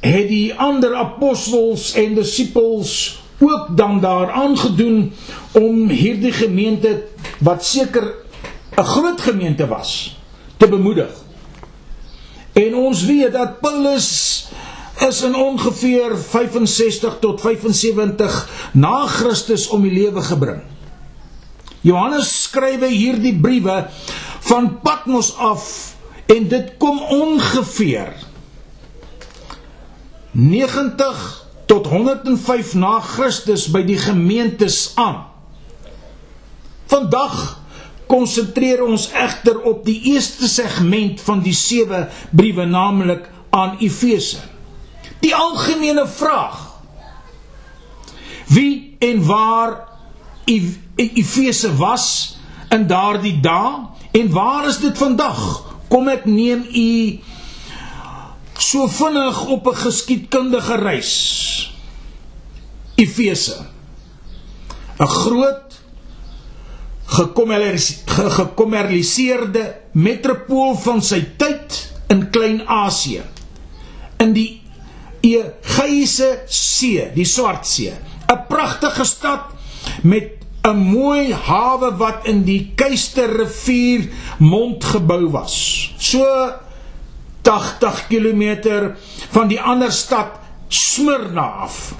het 0.00 0.28
die 0.28 0.54
ander 0.54 0.94
apostels 0.94 1.94
en 1.96 2.14
disippels 2.14 3.22
ook 3.38 3.76
dan 3.76 4.00
daar 4.00 4.30
aangedoen 4.30 5.12
om 5.52 5.88
hierdie 5.88 6.32
gemeente 6.32 7.06
wat 7.40 7.64
seker 7.64 8.14
'n 8.76 8.84
groot 8.84 9.20
gemeente 9.20 9.66
was 9.66 10.18
te 10.56 10.68
bemoedig. 10.68 11.10
En 12.52 12.74
ons 12.74 13.04
weet 13.04 13.32
dat 13.32 13.60
Paulus 13.60 14.48
is 15.08 15.22
in 15.22 15.34
ongeveer 15.34 16.16
65 16.16 17.16
tot 17.20 17.40
75 17.40 18.70
na 18.72 19.06
Christus 19.06 19.68
om 19.68 19.82
die 19.82 19.92
lewe 19.92 20.22
gebring. 20.22 20.75
Johannes 21.86 22.30
skrywe 22.46 22.88
hierdie 22.90 23.34
briewe 23.38 23.84
van 24.48 24.70
Patmos 24.82 25.32
af 25.38 25.68
en 26.26 26.48
dit 26.50 26.72
kom 26.82 26.98
ongeveer 27.14 28.10
90 30.36 31.22
tot 31.70 31.86
105 31.86 32.74
na 32.78 32.98
Christus 33.00 33.68
by 33.72 33.84
die 33.86 33.98
gemeentes 33.98 34.92
aan. 34.98 35.22
Vandag 36.90 37.38
konsentreer 38.10 38.84
ons 38.86 39.08
egter 39.14 39.58
op 39.66 39.86
die 39.86 39.98
eerste 40.12 40.50
segment 40.50 41.22
van 41.22 41.42
die 41.42 41.54
sewe 41.56 42.06
briewe 42.30 42.66
naamlik 42.70 43.26
aan 43.50 43.78
Efese. 43.82 44.42
Die 45.22 45.34
algemene 45.34 46.06
vraag: 46.06 46.60
Wie 48.52 48.96
en 49.02 49.24
waar 49.26 49.95
Efese 50.46 51.76
was 51.76 52.36
in 52.70 52.86
daardie 52.86 53.40
dae 53.40 53.86
en 54.16 54.30
waar 54.32 54.68
is 54.68 54.78
dit 54.78 54.98
vandag? 54.98 55.64
Kom 55.88 56.08
ek 56.08 56.24
neem 56.24 56.66
u 56.66 57.20
so 58.58 58.88
vinnig 58.88 59.46
op 59.46 59.68
'n 59.68 59.76
geskiedkundige 59.76 60.74
reis. 60.74 61.72
Efese. 62.94 63.66
'n 64.98 65.06
Groot 65.06 65.80
gekommerliseerde 67.06 69.74
metropool 69.92 70.74
van 70.74 71.02
sy 71.02 71.26
tyd 71.36 71.92
in 72.08 72.30
Klein-Asië. 72.30 73.22
In 74.18 74.32
die 74.32 74.62
Egeïse 75.20 76.42
See, 76.46 77.12
die 77.14 77.24
Swartsee, 77.24 77.92
'n 78.26 78.46
pragtige 78.48 79.04
stad 79.04 79.55
met 80.02 80.36
'n 80.66 80.76
mooi 80.76 81.32
hawe 81.32 81.96
wat 81.96 82.26
in 82.26 82.42
die 82.44 82.72
Keisterrivier 82.74 84.08
mond 84.38 84.84
gebou 84.84 85.30
was. 85.30 85.54
So 85.98 86.26
80 87.42 88.06
km 88.08 88.42
van 89.30 89.48
die 89.48 89.60
ander 89.60 89.92
stad 89.92 90.42
Smyrna 90.68 91.46
af. 91.62 91.94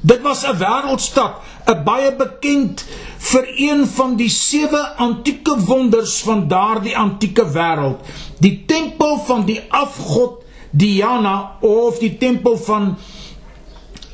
Dit 0.00 0.22
was 0.22 0.44
'n 0.46 0.58
wêreldstad, 0.58 1.42
'n 1.66 1.82
baie 1.84 2.14
bekend 2.14 2.84
vir 3.18 3.44
een 3.56 3.86
van 3.86 4.16
die 4.16 4.30
sewe 4.30 4.94
antieke 4.96 5.58
wonders 5.58 6.22
van 6.22 6.48
daardie 6.48 6.96
antieke 6.96 7.50
wêreld, 7.52 8.00
die 8.38 8.64
tempel 8.66 9.18
van 9.18 9.44
die 9.44 9.60
afgod 9.68 10.44
Diana 10.70 11.56
of 11.60 11.98
die 11.98 12.16
tempel 12.18 12.56
van 12.56 12.96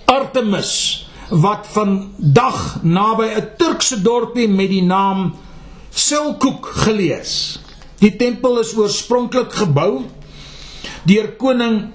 Artemis 0.05 1.07
wat 1.41 1.67
vandag 1.73 2.83
naby 2.83 3.25
'n 3.25 3.49
Turkse 3.57 4.03
dorpie 4.03 4.49
met 4.49 4.69
die 4.69 4.83
naam 4.83 5.35
Selkuk 5.91 6.67
gelees. 6.67 7.61
Die 7.99 8.17
tempel 8.17 8.59
is 8.59 8.77
oorspronklik 8.77 9.53
gebou 9.53 10.05
deur 11.05 11.33
koning 11.37 11.93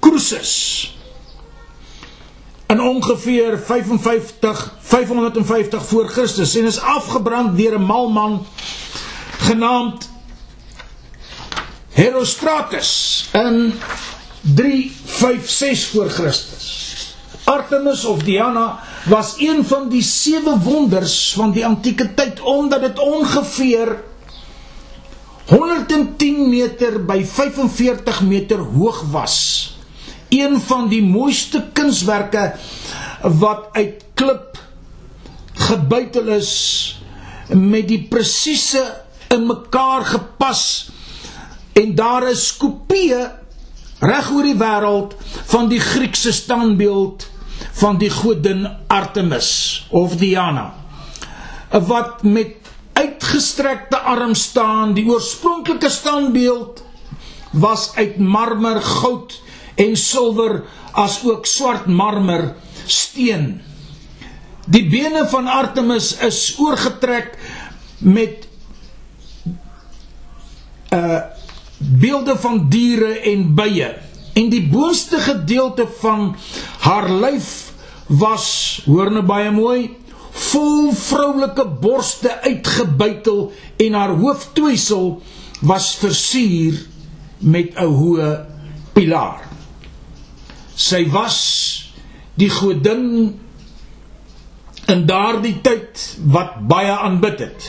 Croesus 0.00 0.94
in 2.68 2.80
ongeveer 2.80 3.58
55 3.58 4.74
550 4.80 5.86
voor 5.86 6.08
Christus 6.08 6.56
en 6.56 6.64
is 6.64 6.80
afgebrand 6.80 7.56
deur 7.56 7.78
'n 7.78 7.84
mal 7.84 8.10
man 8.10 8.46
genaamd 9.38 10.10
Herostratus 11.88 13.28
in 13.32 13.72
356 14.40 15.88
voor 15.88 16.10
Christus. 16.10 16.87
Artemis 17.48 18.04
of 18.04 18.22
Diana 18.26 18.78
was 19.08 19.34
een 19.40 19.64
van 19.64 19.88
die 19.88 20.02
sewe 20.04 20.58
wonders 20.60 21.32
van 21.32 21.54
die 21.56 21.64
antieke 21.66 22.10
tyd 22.14 22.40
omdat 22.40 22.84
dit 22.84 22.98
ongeveer 23.00 23.94
110 25.48 26.48
meter 26.50 26.98
by 27.08 27.22
45 27.24 28.20
meter 28.28 28.58
hoog 28.58 29.00
was. 29.10 29.36
Een 30.28 30.60
van 30.60 30.90
die 30.92 31.00
mooiste 31.02 31.62
kunswerke 31.72 32.52
wat 33.40 33.72
uit 33.72 34.04
klip 34.14 34.60
gebuitel 35.68 36.28
is 36.36 36.52
met 37.48 37.88
die 37.88 38.02
presiese 38.10 38.84
in 39.32 39.48
mekaar 39.48 40.04
gepas 40.04 40.62
en 41.72 41.96
daar 41.96 42.28
is 42.28 42.50
kopieë 42.60 43.24
reg 44.04 44.30
oor 44.36 44.46
die 44.46 44.58
wêreld 44.58 45.16
van 45.48 45.72
die 45.72 45.80
Griekse 45.80 46.32
standbeeld 46.36 47.24
van 47.78 47.98
die 47.98 48.10
godin 48.10 48.66
Artemis 48.86 49.86
of 49.90 50.16
Diana 50.18 50.72
wat 51.68 52.22
met 52.22 52.56
uitgestrekte 52.92 53.98
arm 53.98 54.34
staan 54.34 54.94
die 54.96 55.06
oorspronklike 55.06 55.90
standbeeld 55.92 56.82
was 57.52 57.90
uit 57.94 58.18
marmer 58.18 58.80
goud 58.82 59.36
en 59.78 59.96
silwer 59.96 60.62
as 60.92 61.20
ook 61.24 61.46
swart 61.46 61.86
marmer 61.86 62.54
steen. 62.86 63.60
Die 64.66 64.84
bene 64.90 65.26
van 65.30 65.46
Artemis 65.46 66.16
is 66.24 66.56
oorgetrek 66.58 67.36
met 67.98 68.46
uh 70.94 71.20
beelde 71.78 72.34
van 72.42 72.64
diere 72.68 73.20
en 73.30 73.54
bye 73.54 73.92
en 74.34 74.48
die 74.50 74.64
boonste 74.66 75.20
gedeelte 75.22 75.84
van 76.00 76.32
haar 76.82 77.06
lyf 77.06 77.67
was 78.08 78.80
hoor 78.86 79.10
nou 79.12 79.22
baie 79.22 79.50
mooi 79.52 79.96
vol 80.50 80.92
vroulike 80.94 81.64
borste 81.82 82.30
uitgebuitel 82.44 83.52
en 83.84 83.98
haar 83.98 84.14
hooftoeisel 84.16 85.20
was 85.60 85.94
versier 86.00 86.78
met 87.38 87.74
'n 87.76 87.92
hoë 88.00 88.30
pilaar 88.94 89.48
sy 90.78 91.02
was 91.10 91.38
die 92.38 92.48
godin 92.50 93.34
in 94.88 95.04
daardie 95.08 95.58
tyd 95.60 96.04
wat 96.32 96.54
baie 96.70 96.94
aanbid 96.94 97.42
het. 97.42 97.66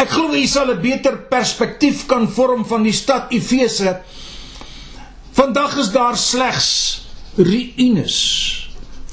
Ek 0.00 0.10
glo 0.10 0.30
jy 0.34 0.46
sal 0.46 0.70
'n 0.70 0.80
beter 0.80 1.16
perspektief 1.28 2.06
kan 2.06 2.28
vorm 2.28 2.64
van 2.64 2.82
die 2.82 2.94
stad 2.94 3.32
Efese. 3.32 4.00
Vandag 5.32 5.76
is 5.78 5.90
daar 5.90 6.16
slegs 6.16 7.03
ruïnes 7.36 8.16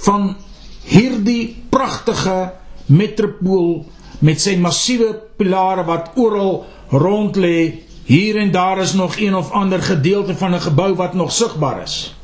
van 0.05 0.35
hierdie 0.83 1.55
pragtige 1.69 2.51
metropool 2.85 3.85
met 4.19 4.41
sy 4.41 4.55
massiewe 4.55 5.13
pilare 5.37 5.85
wat 5.85 6.11
oral 6.15 6.65
rond 6.91 7.35
lê 7.35 7.89
Hier 8.11 8.35
en 8.37 8.51
daar 8.51 8.77
is 8.77 8.93
nog 8.93 9.17
een 9.17 9.35
of 9.35 9.51
ander 9.51 9.81
gedeelte 9.81 10.35
van 10.35 10.53
'n 10.53 10.61
gebou 10.61 10.95
wat 10.95 11.13
nog 11.13 11.31
sigbaar 11.31 11.81
is. 11.81 12.15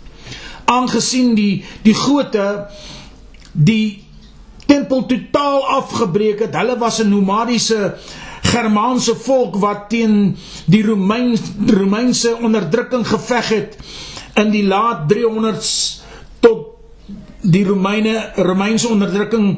Aangesien 0.65 1.35
die 1.35 1.63
die 1.81 1.93
gote 1.93 2.67
die 3.51 4.03
tempel 4.65 5.05
totaal 5.05 5.67
afgebreek 5.67 6.39
het, 6.39 6.55
hulle 6.55 6.77
was 6.77 6.99
'n 6.99 7.09
nomadiese 7.09 7.95
Germaanse 8.41 9.15
volk 9.15 9.55
wat 9.55 9.89
teen 9.89 10.37
die 10.65 10.83
Romein 10.83 11.37
Romeinse 11.67 12.37
onderdrukking 12.41 13.07
geveg 13.07 13.49
het 13.49 13.77
in 14.37 14.51
die 14.53 14.65
laat 14.67 15.07
300s 15.11 15.71
tot 16.39 16.75
die 17.41 17.63
Romeine 17.65 18.31
Romeinse 18.35 18.91
onderdrukking 18.93 19.57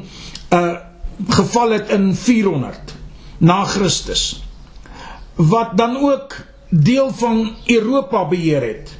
uh 0.54 0.70
geval 1.20 1.74
het 1.76 1.90
in 1.92 2.14
400 2.16 2.94
na 3.44 3.58
Christus 3.68 4.40
wat 5.36 5.76
dan 5.76 5.96
ook 6.00 6.36
deel 6.68 7.10
van 7.12 7.56
Europa 7.66 8.24
beheer 8.28 8.62
het. 8.62 8.98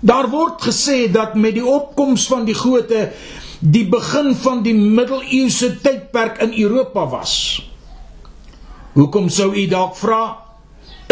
Daar 0.00 0.28
word 0.30 0.62
gesê 0.62 1.10
dat 1.12 1.34
met 1.34 1.54
die 1.54 1.66
opkoms 1.66 2.26
van 2.26 2.44
die 2.44 2.54
Gote 2.54 3.12
die 3.60 3.88
begin 3.88 4.34
van 4.34 4.62
die 4.62 4.74
middeleeuse 4.74 5.80
tydperk 5.80 6.40
in 6.44 6.52
Europa 6.62 7.06
was. 7.08 7.34
Hoekom 8.92 9.28
sou 9.28 9.52
u 9.56 9.66
dalk 9.68 9.96
vra 9.96 10.22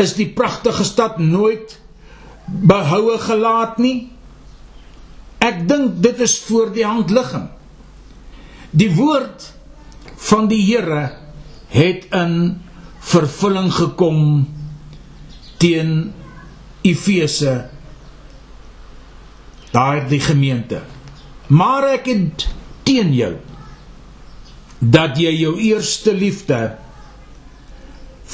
is 0.01 0.15
die 0.15 0.29
pragtige 0.29 0.85
stad 0.85 1.19
nooit 1.19 1.81
behoue 2.47 3.19
gelaat 3.19 3.79
nie? 3.79 4.11
Ek 5.45 5.65
dink 5.69 6.01
dit 6.03 6.21
is 6.25 6.39
voor 6.47 6.73
die 6.73 6.87
hand 6.87 7.13
ligging. 7.13 7.49
Die 8.75 8.91
woord 8.97 9.51
van 10.31 10.49
die 10.51 10.63
Here 10.65 11.13
het 11.75 12.09
in 12.15 12.37
vervulling 13.05 13.71
gekom 13.75 14.21
teen 15.61 16.13
Efese 16.85 17.69
daardie 19.75 20.21
gemeente. 20.23 20.81
Maar 21.47 21.91
ek 21.97 22.09
het 22.13 22.47
teen 22.87 23.13
jou 23.17 23.35
dat 24.79 25.19
jy 25.21 25.33
jou 25.39 25.55
eerste 25.61 26.13
liefde 26.15 26.59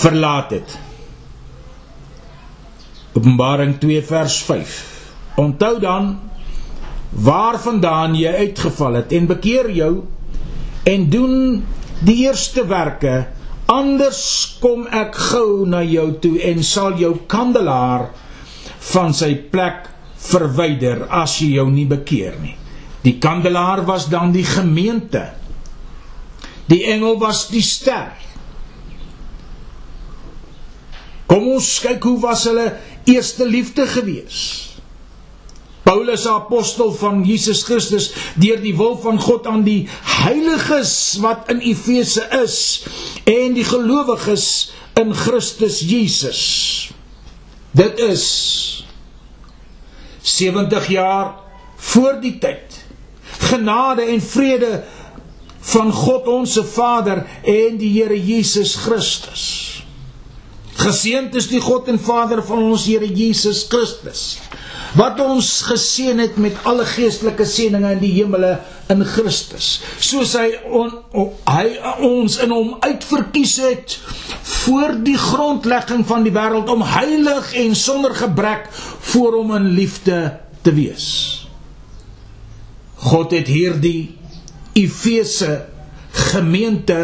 verlaat 0.00 0.54
het. 0.56 0.78
Openbaring 3.12 3.78
2 3.78 4.02
vers 4.06 4.38
5. 4.46 4.78
Onthou 5.40 5.80
dan 5.82 6.18
waarvandaan 7.10 8.14
jy 8.14 8.30
uitgeval 8.46 9.00
het 9.02 9.12
en 9.12 9.26
bekeer 9.26 9.70
jou 9.74 9.92
en 10.86 11.10
doen 11.10 11.36
die 12.06 12.22
eerste 12.28 12.62
werke 12.66 13.26
Anders 13.70 14.58
kom 14.58 14.88
ek 14.90 15.14
gou 15.30 15.62
na 15.68 15.84
jou 15.86 16.08
toe 16.18 16.34
en 16.42 16.62
sal 16.66 16.96
jou 16.98 17.12
kandelaar 17.30 18.08
van 18.90 19.14
sy 19.14 19.36
plek 19.52 19.86
verwyder 20.20 21.04
as 21.20 21.36
jy 21.38 21.52
jou 21.60 21.68
nie 21.70 21.86
bekeer 21.86 22.34
nie. 22.42 22.56
Die 23.04 23.14
kandelaar 23.22 23.84
was 23.86 24.08
dan 24.10 24.34
die 24.34 24.44
gemeente. 24.44 25.22
Die 26.66 26.82
engel 26.90 27.14
was 27.22 27.46
die 27.52 27.62
ster. 27.62 28.10
Kom 31.30 31.46
ons 31.54 31.70
kyk 31.84 32.02
hoe 32.02 32.18
was 32.26 32.42
hulle 32.50 32.66
eerste 33.04 33.46
liefde 33.46 33.86
geweest. 33.86 34.70
Paulus 35.82 36.26
apostel 36.26 36.92
van 36.92 37.24
Jesus 37.24 37.62
Christus 37.66 38.12
deur 38.38 38.60
die 38.62 38.76
wil 38.76 38.94
van 39.02 39.18
God 39.20 39.46
aan 39.50 39.64
die 39.66 39.88
heiliges 40.22 40.92
wat 41.22 41.48
in 41.50 41.62
Efese 41.66 42.26
is 42.42 42.58
en 43.24 43.56
die 43.56 43.64
gelowiges 43.66 44.70
in 45.00 45.14
Christus 45.16 45.80
Jesus. 45.80 46.42
Dit 47.74 47.98
is 47.98 48.24
70 50.22 50.88
jaar 50.88 51.34
voor 51.76 52.20
die 52.20 52.36
tyd. 52.38 52.78
Genade 53.50 54.02
en 54.02 54.22
vrede 54.22 54.84
van 55.72 55.92
God 55.92 56.28
ons 56.30 56.52
se 56.52 56.64
Vader 56.64 57.24
en 57.42 57.78
die 57.80 57.92
Here 57.96 58.16
Jesus 58.16 58.74
Christus. 58.84 59.69
Geseënd 60.80 61.34
is 61.36 61.50
die 61.50 61.60
God 61.60 61.88
en 61.92 62.00
Vader 62.00 62.42
van 62.46 62.62
ons 62.70 62.86
Here 62.88 63.06
Jesus 63.06 63.66
Christus 63.68 64.38
wat 64.98 65.20
ons 65.22 65.48
geseën 65.68 66.18
het 66.18 66.38
met 66.42 66.56
alle 66.66 66.84
geestelike 66.88 67.44
seënings 67.46 67.94
in 67.94 68.00
die 68.02 68.12
hemele 68.16 68.56
in 68.90 69.04
Christus. 69.06 69.78
Soos 70.02 70.34
hy 70.38 70.48
on, 70.66 70.90
on, 71.14 71.28
hy 71.46 71.66
ons 72.06 72.40
in 72.42 72.50
hom 72.54 72.72
uitverkies 72.82 73.56
het 73.62 73.96
voor 74.64 74.96
die 75.06 75.18
grondlegging 75.20 76.02
van 76.08 76.26
die 76.26 76.34
wêreld 76.34 76.70
om 76.72 76.82
heilig 76.82 77.52
en 77.62 77.76
sonder 77.78 78.16
gebrek 78.18 78.66
voor 79.12 79.38
hom 79.38 79.54
in 79.60 79.70
liefde 79.78 80.18
te 80.66 80.74
wees. 80.74 81.06
God 83.00 83.32
het 83.32 83.48
hierdie 83.48 84.16
Efese 84.76 85.64
gemeente 86.30 86.98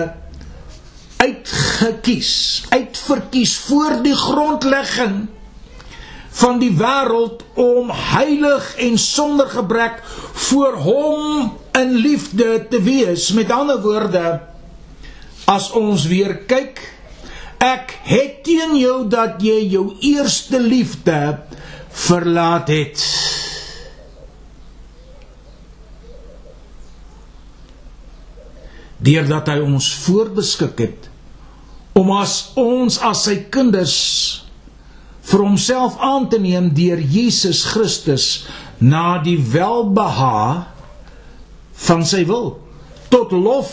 uitgekies, 1.16 2.64
uitverkies 2.68 3.56
voor 3.68 4.02
die 4.02 4.16
grondlegging 4.16 5.26
van 6.36 6.58
die 6.60 6.72
wêreld 6.76 7.44
om 7.56 7.90
heilig 7.90 8.66
en 8.84 8.98
sonder 9.00 9.48
gebrek 9.48 10.02
voor 10.48 10.76
hom 10.84 11.54
in 11.72 11.94
liefde 11.94 12.66
te 12.68 12.82
wees. 12.82 13.30
Met 13.32 13.50
ander 13.50 13.80
woorde, 13.80 14.40
as 15.48 15.70
ons 15.72 16.04
weer 16.10 16.36
kyk, 16.50 16.82
ek 17.64 17.96
het 18.04 18.42
teen 18.44 18.76
jou 18.76 19.06
dat 19.08 19.40
jy 19.44 19.62
jou 19.72 19.86
eerste 20.04 20.60
liefde 20.60 21.38
verlaat 22.06 22.68
het. 22.68 23.00
Deurdat 29.06 29.50
hy 29.52 29.60
ons 29.64 29.90
voorbeskik 30.04 30.82
het 30.82 31.10
om 31.96 32.10
as 32.16 32.52
ons 32.60 32.98
as 33.06 33.24
sy 33.28 33.38
kinders 33.52 33.96
vir 35.26 35.42
homself 35.42 35.96
aan 36.02 36.28
te 36.30 36.38
neem 36.42 36.68
deur 36.74 37.00
Jesus 37.00 37.64
Christus 37.72 38.46
na 38.78 39.18
die 39.24 39.38
welbeha 39.40 40.66
van 41.86 42.04
sy 42.06 42.24
wil 42.28 42.56
tot 43.12 43.32
lof 43.32 43.72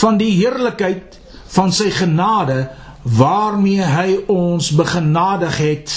van 0.00 0.18
die 0.20 0.32
heerlikheid 0.36 1.18
van 1.50 1.72
sy 1.74 1.90
genade 1.94 2.68
waarmee 3.02 3.86
hy 3.86 4.18
ons 4.30 4.70
begenadig 4.76 5.56
het 5.58 5.94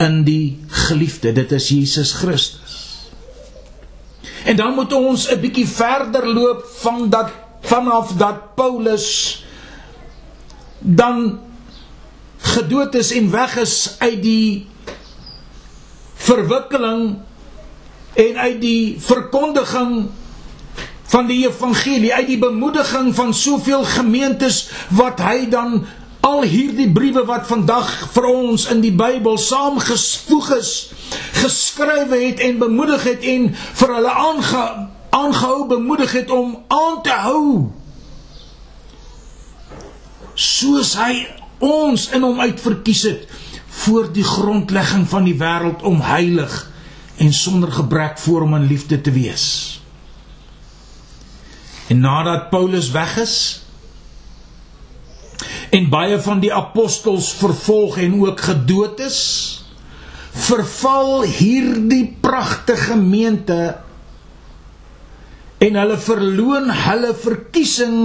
in 0.00 0.22
die 0.24 0.58
geliefde. 0.86 1.34
Dit 1.34 1.52
is 1.52 1.68
Jesus 1.74 2.14
Christus 2.22 2.67
En 4.48 4.56
dan 4.56 4.74
moet 4.74 4.92
ons 4.92 5.28
'n 5.28 5.40
bietjie 5.40 5.68
verder 5.68 6.24
loop 6.26 6.64
van 6.80 7.10
dat 7.10 7.28
vanaf 7.60 8.12
dat 8.16 8.54
Paulus 8.54 9.44
dan 10.78 11.40
gedood 12.38 12.94
is 12.94 13.12
en 13.12 13.30
weg 13.30 13.56
is 13.56 13.96
uit 13.98 14.22
die 14.22 14.68
verwikkeling 16.14 17.18
en 18.14 18.38
uit 18.38 18.60
die 18.60 18.96
verkondiging 19.00 20.08
van 21.02 21.26
die 21.26 21.46
evangelie 21.46 22.14
uit 22.14 22.26
die 22.26 22.38
bemoediging 22.38 23.14
van 23.14 23.34
soveel 23.34 23.84
gemeentes 23.84 24.70
wat 24.88 25.20
hy 25.20 25.48
dan 25.48 25.86
al 26.28 26.44
hierdie 26.44 26.90
briewe 26.92 27.24
wat 27.28 27.48
vandag 27.48 27.88
vir 28.12 28.26
ons 28.28 28.66
in 28.72 28.82
die 28.84 28.92
Bybel 28.92 29.38
saamgespoeg 29.40 30.50
is, 30.58 30.72
geskryf 31.40 32.12
het 32.12 32.42
en 32.44 32.60
bemoedig 32.60 33.06
het 33.08 33.24
en 33.32 33.48
vir 33.80 33.94
hulle 33.96 34.12
aange, 34.12 34.64
aangehou 35.16 35.66
bemoedig 35.70 36.12
het 36.18 36.30
om 36.34 36.56
aan 36.68 37.00
te 37.06 37.16
hou. 37.24 37.44
Soos 40.38 40.94
hy 41.00 41.24
ons 41.64 42.08
in 42.14 42.26
hom 42.26 42.40
uitverkies 42.44 43.04
het 43.08 43.38
voor 43.84 44.10
die 44.12 44.26
grondlegging 44.26 45.06
van 45.08 45.26
die 45.26 45.36
wêreld 45.38 45.82
om 45.86 46.02
heilig 46.04 46.60
en 47.18 47.32
sonder 47.34 47.72
gebrek 47.72 48.18
voor 48.22 48.44
hom 48.44 48.54
in 48.58 48.68
liefde 48.70 49.00
te 49.00 49.14
wees. 49.14 49.46
En 51.88 52.00
nadat 52.04 52.50
Paulus 52.50 52.90
weg 52.92 53.16
is, 53.22 53.36
en 55.74 55.90
baie 55.92 56.18
van 56.24 56.40
die 56.40 56.52
apostels 56.54 57.32
vervolg 57.36 57.98
en 58.02 58.20
ook 58.22 58.40
gedood 58.40 59.00
is, 59.04 59.20
verval 60.38 61.26
hierdie 61.26 62.06
pragtige 62.22 62.94
gemeente 62.94 63.60
en 65.58 65.74
hulle 65.74 65.96
verloon 65.98 66.70
hulle 66.70 67.10
verkiesing 67.18 67.96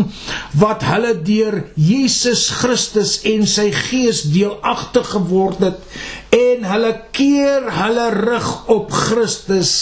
wat 0.57 0.85
hulle 0.87 1.13
deur 1.25 1.59
Jesus 1.77 2.47
Christus 2.61 3.19
en 3.29 3.45
sy 3.49 3.67
Gees 3.75 4.23
deelagtig 4.33 5.11
geword 5.13 5.61
het 5.61 6.33
en 6.33 6.65
hulle 6.71 6.95
keer 7.13 7.69
hulle 7.77 8.09
rug 8.17 8.49
op 8.73 8.89
Christus 8.93 9.75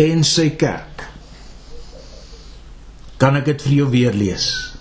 en 0.00 0.26
sy 0.26 0.50
kerk. 0.58 1.06
Kan 3.22 3.38
ek 3.38 3.52
dit 3.52 3.68
vir 3.68 3.76
jou 3.84 3.90
weer 3.94 4.16
lees? 4.18 4.73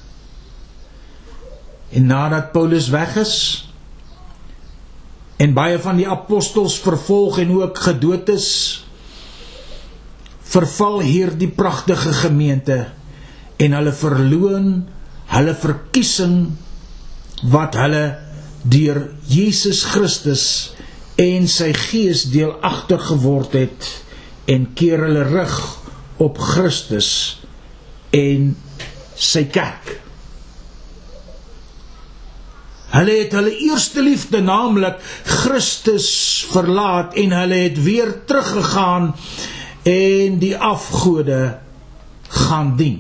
En 1.94 2.10
nadat 2.10 2.52
Paulus 2.56 2.90
weg 2.94 3.16
is 3.22 3.36
en 5.38 5.54
baie 5.54 5.78
van 5.82 5.98
die 6.00 6.08
apostels 6.10 6.78
vervolg 6.82 7.40
en 7.42 7.52
ook 7.58 7.78
gedood 7.86 8.30
is, 8.34 8.50
verval 10.54 11.02
hierdie 11.02 11.50
pragtige 11.50 12.14
gemeente 12.24 12.78
en 13.62 13.76
hulle 13.78 13.94
verloon 13.98 14.68
hulle 15.34 15.56
verkiesing 15.58 16.38
wat 17.54 17.78
hulle 17.80 18.04
deur 18.64 19.00
Jesus 19.30 19.84
Christus 19.92 20.46
en 21.20 21.48
sy 21.52 21.72
gees 21.78 22.28
deelagtig 22.34 23.02
geword 23.10 23.58
het 23.58 23.90
en 24.50 24.70
keer 24.78 25.06
hulle 25.08 25.26
rug 25.30 25.58
op 26.24 26.38
Christus 26.38 27.10
en 28.14 28.54
sy 29.18 29.46
kerk. 29.54 30.03
Hulle 32.94 33.16
het 33.24 33.34
hulle 33.34 33.54
eerste 33.58 34.04
liefde, 34.06 34.42
naamlik 34.46 35.00
Christus, 35.26 36.12
verlaat 36.52 37.16
en 37.18 37.34
hulle 37.34 37.64
het 37.64 37.80
weer 37.82 38.12
teruggegaan 38.30 39.16
en 39.90 40.38
die 40.42 40.54
afgode 40.58 41.40
gaan 42.30 42.76
dien. 42.78 43.00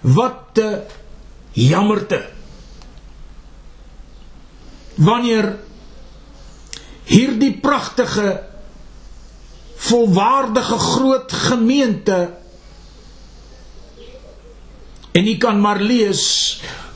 Wat 0.00 0.58
'n 0.62 0.82
jammerte. 1.52 2.22
Wanneer 4.94 5.58
hierdie 7.04 7.52
pragtige 7.60 8.42
volwaardige 9.76 10.78
groot 10.78 11.32
gemeente 11.32 12.30
en 15.12 15.24
jy 15.24 15.36
kan 15.40 15.60
maar 15.60 15.80
lees 15.80 16.24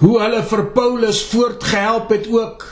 hoe 0.00 0.16
hulle 0.20 0.42
vir 0.48 0.66
Paulus 0.74 1.22
voortgehelp 1.30 2.12
het 2.14 2.28
ook. 2.32 2.66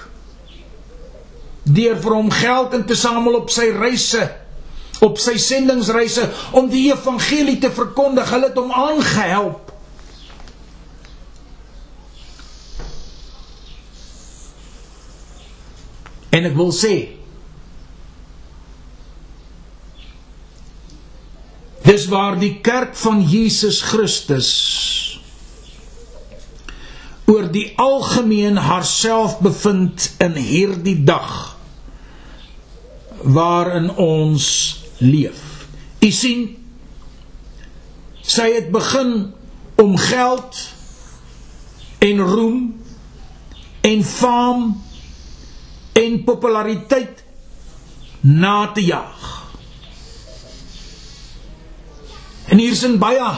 Deur 1.69 1.97
vir 2.01 2.15
hom 2.17 2.31
geld 2.33 2.77
in 2.79 2.85
te 2.89 2.97
samel 2.97 3.43
op 3.43 3.51
sy 3.53 3.69
reise 3.77 4.27
op 5.05 5.19
sy 5.23 5.37
sendingsreise 5.39 6.27
om 6.59 6.69
die 6.71 6.89
evangelie 6.91 7.59
te 7.63 7.71
verkondig. 7.71 8.31
Hulle 8.33 8.51
het 8.51 8.59
hom 8.59 8.73
aangehelp. 8.75 9.73
En 16.35 16.47
ek 16.47 16.59
wil 16.59 16.75
sê 16.77 16.97
dis 21.89 22.05
waar 22.13 22.37
die 22.37 22.59
kerk 22.61 22.93
van 23.01 23.23
Jesus 23.25 23.79
Christus 23.81 24.51
oor 27.29 27.51
die 27.53 27.73
algemeen 27.77 28.57
haarself 28.57 29.39
bevind 29.45 30.09
in 30.25 30.37
hierdie 30.41 30.97
dag 31.05 31.57
waarin 33.23 33.91
ons 34.01 34.47
leef. 34.99 35.67
U 36.01 36.11
sien 36.15 36.47
sy 38.25 38.49
het 38.55 38.71
begin 38.73 39.13
om 39.81 39.97
geld 40.01 40.61
en 42.05 42.21
roem 42.21 42.61
en 43.81 44.05
faam 44.05 44.65
en 45.99 46.23
populariteit 46.25 47.25
na 48.21 48.71
te 48.73 48.85
jaag. 48.85 49.27
En 52.49 52.59
hier's 52.59 52.85
'n 52.87 52.99
baie 52.99 53.29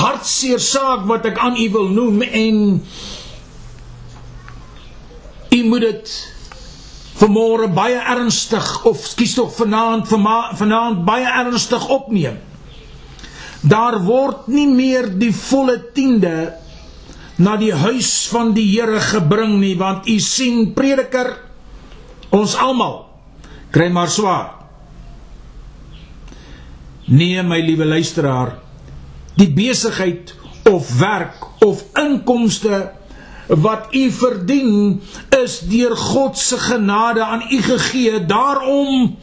hartseer 0.00 0.60
saak 0.60 1.04
wat 1.06 1.26
ek 1.26 1.38
aan 1.38 1.56
u 1.56 1.70
wil 1.70 1.88
noem 1.88 2.22
en 2.22 2.82
U 5.54 5.60
moet 5.68 5.80
dit 5.86 6.14
vanmôre 7.14 7.68
baie 7.70 8.00
ernstig 8.14 8.66
of 8.90 9.04
skuis 9.06 9.36
tog 9.38 9.52
vanaand 9.54 10.08
vanaand 10.10 11.04
baie 11.06 11.28
ernstig 11.44 11.88
opneem. 11.88 12.40
daar 13.64 13.96
word 14.04 14.48
nie 14.52 14.66
meer 14.68 15.08
die 15.18 15.32
volle 15.32 15.78
tiende 15.96 16.52
na 17.40 17.56
die 17.56 17.72
huis 17.72 18.10
van 18.30 18.52
die 18.54 18.66
Here 18.68 19.00
gebring 19.00 19.56
nie 19.62 19.74
want 19.80 20.08
u 20.10 20.18
sien 20.20 20.74
prediker 20.76 21.32
ons 22.34 22.56
almal 22.60 22.98
kry 23.74 23.88
maar 23.94 24.12
swaar 24.12 24.52
nee 27.08 27.42
my 27.42 27.60
liewe 27.64 27.88
luisteraar 27.88 28.58
die 29.40 29.48
besigheid 29.56 30.34
of 30.68 30.92
werk 31.00 31.48
of 31.64 31.82
inkomste 32.00 32.84
wat 33.46 33.86
u 33.90 34.10
verdien 34.10 35.02
is 35.44 35.58
deur 35.58 35.96
God 35.96 36.38
se 36.38 36.58
genade 36.58 37.24
aan 37.24 37.46
u 37.50 37.62
gegee. 37.62 38.26
Daarom 38.26 39.16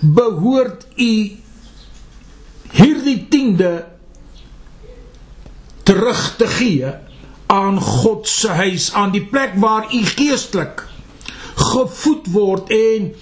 behoort 0.00 0.86
u 0.96 1.36
hierdie 2.70 3.26
tiende 3.28 3.86
terug 5.82 6.34
te 6.36 6.46
gee 6.46 6.94
aan 7.46 7.80
God 7.80 8.28
se 8.28 8.48
huis 8.48 8.92
aan 8.92 9.10
die 9.10 9.24
plek 9.24 9.52
waar 9.54 9.94
u 9.94 10.04
geestelik 10.04 10.86
gevoed 11.54 12.30
word 12.30 12.70
en 12.70 13.14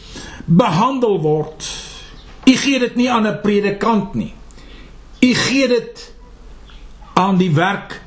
behandel 0.44 1.20
word. 1.20 1.64
U 2.44 2.56
gee 2.56 2.78
dit 2.78 2.94
nie 2.94 3.10
aan 3.10 3.26
'n 3.26 3.40
predikant 3.40 4.14
nie. 4.14 4.34
U 5.20 5.34
gee 5.34 5.68
dit 5.68 6.12
aan 7.14 7.36
die 7.36 7.54
werk 7.54 8.02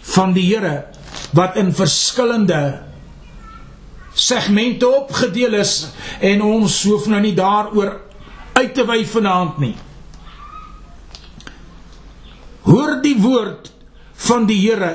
van 0.00 0.32
die 0.32 0.54
Here 0.54 0.93
wat 1.34 1.56
in 1.56 1.72
verskillende 1.74 2.82
segmente 4.14 4.86
opgedeel 4.88 5.58
is 5.58 5.88
en 6.22 6.42
ons 6.46 6.82
hoef 6.86 7.08
nou 7.10 7.20
nie 7.22 7.34
daaroor 7.34 7.96
uit 8.54 8.74
te 8.74 8.84
wy 8.86 9.00
vanaand 9.10 9.58
nie. 9.58 9.74
Hoor 12.64 13.00
die 13.02 13.16
woord 13.20 13.72
van 14.28 14.46
die 14.46 14.60
Here 14.62 14.92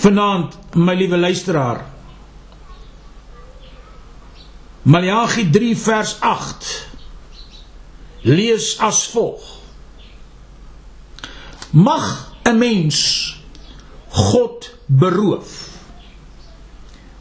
vanaand, 0.00 0.54
my 0.76 0.94
liewe 0.96 1.18
luisteraar. 1.20 1.82
Maleagi 4.82 5.48
3 5.52 5.72
vers 5.76 6.14
8 6.24 6.68
lees 8.28 8.74
as 8.80 9.02
volg: 9.12 9.42
Mag 11.70 12.32
'n 12.44 12.58
mens 12.58 13.00
God 14.08 14.70
beroof. 14.90 15.50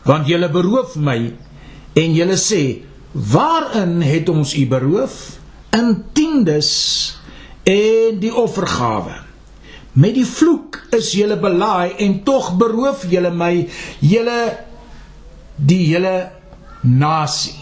Want 0.07 0.27
julle 0.29 0.49
beroof 0.49 0.95
my 0.97 1.19
en 1.93 2.13
julle 2.15 2.37
sê, 2.37 2.81
"Waarin 3.11 4.01
het 4.01 4.29
ons 4.29 4.55
u 4.55 4.67
beroof?" 4.67 5.37
In 5.71 6.05
tiendes 6.13 7.17
en 7.63 8.19
die 8.19 8.33
offergawe. 8.33 9.13
Met 9.91 10.13
die 10.13 10.25
vloek 10.25 10.87
is 10.89 11.11
julle 11.11 11.37
belaai 11.37 11.93
en 11.97 12.23
tog 12.23 12.57
beroof 12.57 13.05
julle 13.09 13.31
my, 13.31 13.69
julle 13.99 14.65
die 15.55 15.85
hele 15.93 16.31
nasie. 16.81 17.59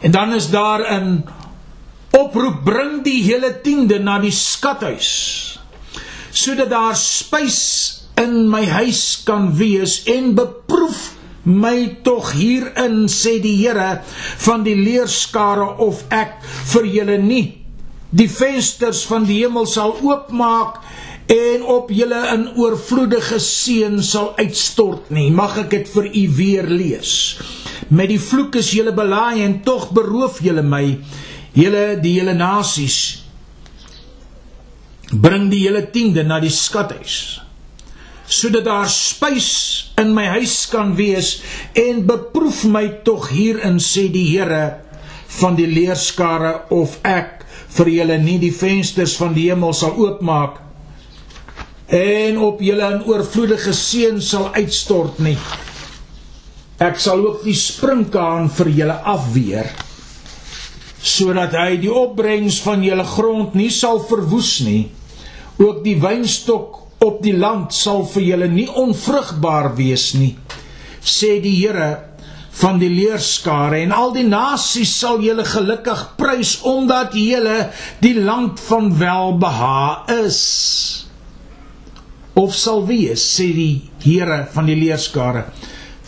En 0.00 0.10
dan 0.10 0.34
is 0.34 0.50
daar 0.50 0.80
'n 1.00 1.24
oproep 2.10 2.64
bring 2.64 3.02
die 3.04 3.22
hele 3.22 3.60
tiende 3.60 3.98
na 3.98 4.18
die 4.18 4.34
skathuis 4.34 5.10
sodat 6.32 6.70
daar 6.72 6.96
spys 6.96 7.91
in 8.22 8.46
my 8.50 8.64
huis 8.66 9.22
kan 9.26 9.50
wees 9.58 10.02
en 10.10 10.32
beproef 10.38 11.12
my 11.44 11.98
tog 12.06 12.30
hierin 12.38 13.08
sê 13.10 13.38
die 13.42 13.56
Here 13.58 14.02
van 14.44 14.62
die 14.66 14.76
leerskare 14.78 15.66
of 15.82 16.04
ek 16.14 16.38
vir 16.74 16.86
julle 16.96 17.18
nie. 17.18 17.46
Die 18.12 18.28
vensters 18.30 19.02
van 19.08 19.26
die 19.26 19.40
hemel 19.40 19.66
sal 19.66 19.96
oopmaak 20.04 20.82
en 21.32 21.62
op 21.62 21.90
julle 21.90 22.20
'n 22.36 22.48
oorvloedige 22.60 23.38
seën 23.40 24.02
sal 24.02 24.34
uitstort 24.36 25.10
nie. 25.10 25.30
Mag 25.30 25.58
ek 25.58 25.70
dit 25.70 25.88
vir 25.88 26.06
u 26.06 26.28
weer 26.36 26.66
lees. 26.66 27.38
Met 27.88 28.08
die 28.08 28.20
vloek 28.20 28.54
is 28.54 28.70
julle 28.70 28.92
belaai 28.92 29.42
en 29.42 29.62
tog 29.62 29.90
beroof 29.90 30.40
julle 30.42 30.62
my. 30.62 30.98
Julle 31.52 32.00
die 32.00 32.20
hele 32.20 32.34
nasies 32.34 33.24
bring 35.12 35.50
die 35.50 35.68
hele 35.68 35.90
tiende 35.90 36.22
na 36.24 36.40
die 36.40 36.50
skathuis 36.50 37.42
sodat 38.32 38.64
daar 38.64 38.88
spys 38.90 39.50
in 40.00 40.14
my 40.16 40.24
huis 40.38 40.56
kan 40.72 40.94
wees 40.96 41.34
en 41.78 42.04
beproef 42.08 42.64
my 42.64 42.86
tog 43.06 43.28
hierin 43.34 43.78
sê 43.82 44.08
die 44.12 44.26
Here 44.32 44.64
van 45.40 45.56
die 45.56 45.68
leerskare 45.68 46.52
of 46.74 46.98
ek 47.08 47.44
vir 47.76 47.90
julle 47.92 48.18
nie 48.20 48.38
die 48.40 48.52
vensters 48.54 49.16
van 49.20 49.36
die 49.36 49.48
hemel 49.50 49.74
sal 49.76 49.96
oopmaak 50.00 50.60
en 51.92 52.38
op 52.40 52.60
julle 52.64 52.88
'n 52.94 53.04
oorvloedige 53.04 53.72
seën 53.72 54.20
sal 54.20 54.48
uitstort 54.54 55.18
nie. 55.18 55.36
Ek 56.78 56.98
sal 56.98 57.20
ook 57.26 57.44
die 57.44 57.54
springkaan 57.54 58.48
vir 58.50 58.68
julle 58.68 58.98
afweer 59.04 59.68
sodat 61.02 61.52
hy 61.58 61.76
die 61.82 61.92
opbrengs 61.92 62.60
van 62.62 62.82
julle 62.82 63.04
grond 63.04 63.54
nie 63.54 63.70
sal 63.70 63.98
verwoes 64.06 64.60
nie 64.60 64.90
ook 65.58 65.82
die 65.84 65.96
wynstok 66.00 66.81
op 67.02 67.22
die 67.22 67.34
land 67.36 67.74
sal 67.74 68.06
vir 68.14 68.22
julle 68.30 68.48
nie 68.48 68.68
onvrugbaar 68.68 69.72
wees 69.76 70.12
nie 70.14 70.36
sê 71.02 71.40
die 71.42 71.54
Here 71.58 71.90
van 72.62 72.78
die 72.78 72.90
leerskare. 72.92 73.80
En 73.82 73.92
al 73.96 74.12
die 74.14 74.26
nasies 74.28 74.92
sal 75.00 75.22
julle 75.24 75.44
gelukkig 75.48 76.04
prys 76.20 76.58
omdat 76.68 77.16
julle 77.18 77.72
die 78.04 78.14
land 78.18 78.60
van 78.68 78.92
welbeha 78.98 80.06
is. 80.22 80.40
Of 82.38 82.54
sal 82.56 82.86
wees 82.88 83.24
sê 83.36 83.50
die 83.56 83.74
Here 84.04 84.44
van 84.54 84.70
die 84.70 84.78
leerskare. 84.78 85.48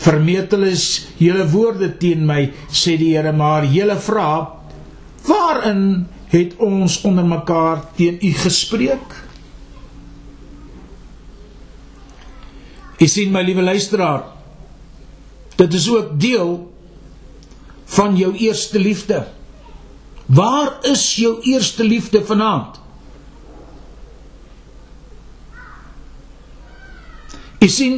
Vermetel 0.05 0.67
is 0.69 1.05
julle 1.19 1.45
woorde 1.51 1.93
teen 1.99 2.25
my 2.27 2.49
sê 2.71 2.97
die 2.99 3.13
Here 3.15 3.33
maar 3.35 3.67
julle 3.67 3.97
vra 3.99 4.29
waarin 5.25 6.05
het 6.29 6.57
ons 6.61 6.99
onder 7.07 7.25
mekaar 7.25 7.79
teen 7.97 8.19
u 8.21 8.31
gespreek 8.37 9.15
Jy 12.99 13.07
sien 13.11 13.31
my 13.33 13.43
liewe 13.43 13.63
luisteraar, 13.65 14.23
dit 15.59 15.73
is 15.73 15.87
ook 15.91 16.15
deel 16.19 16.53
van 17.95 18.15
jou 18.17 18.31
eerste 18.35 18.79
liefde. 18.79 19.25
Waar 20.25 20.77
is 20.87 21.03
jou 21.15 21.37
eerste 21.43 21.83
liefde 21.83 22.23
vanaand? 22.25 22.79
Jy 27.59 27.69
sien 27.71 27.95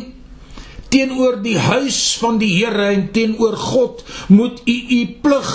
teenoor 0.89 1.41
die 1.43 1.57
huis 1.59 1.99
van 2.21 2.37
die 2.39 2.53
Here 2.55 2.89
en 2.93 3.09
teenoor 3.11 3.57
God 3.59 4.03
moet 4.31 4.61
u 4.65 4.77
u 4.97 5.01
plig 5.21 5.53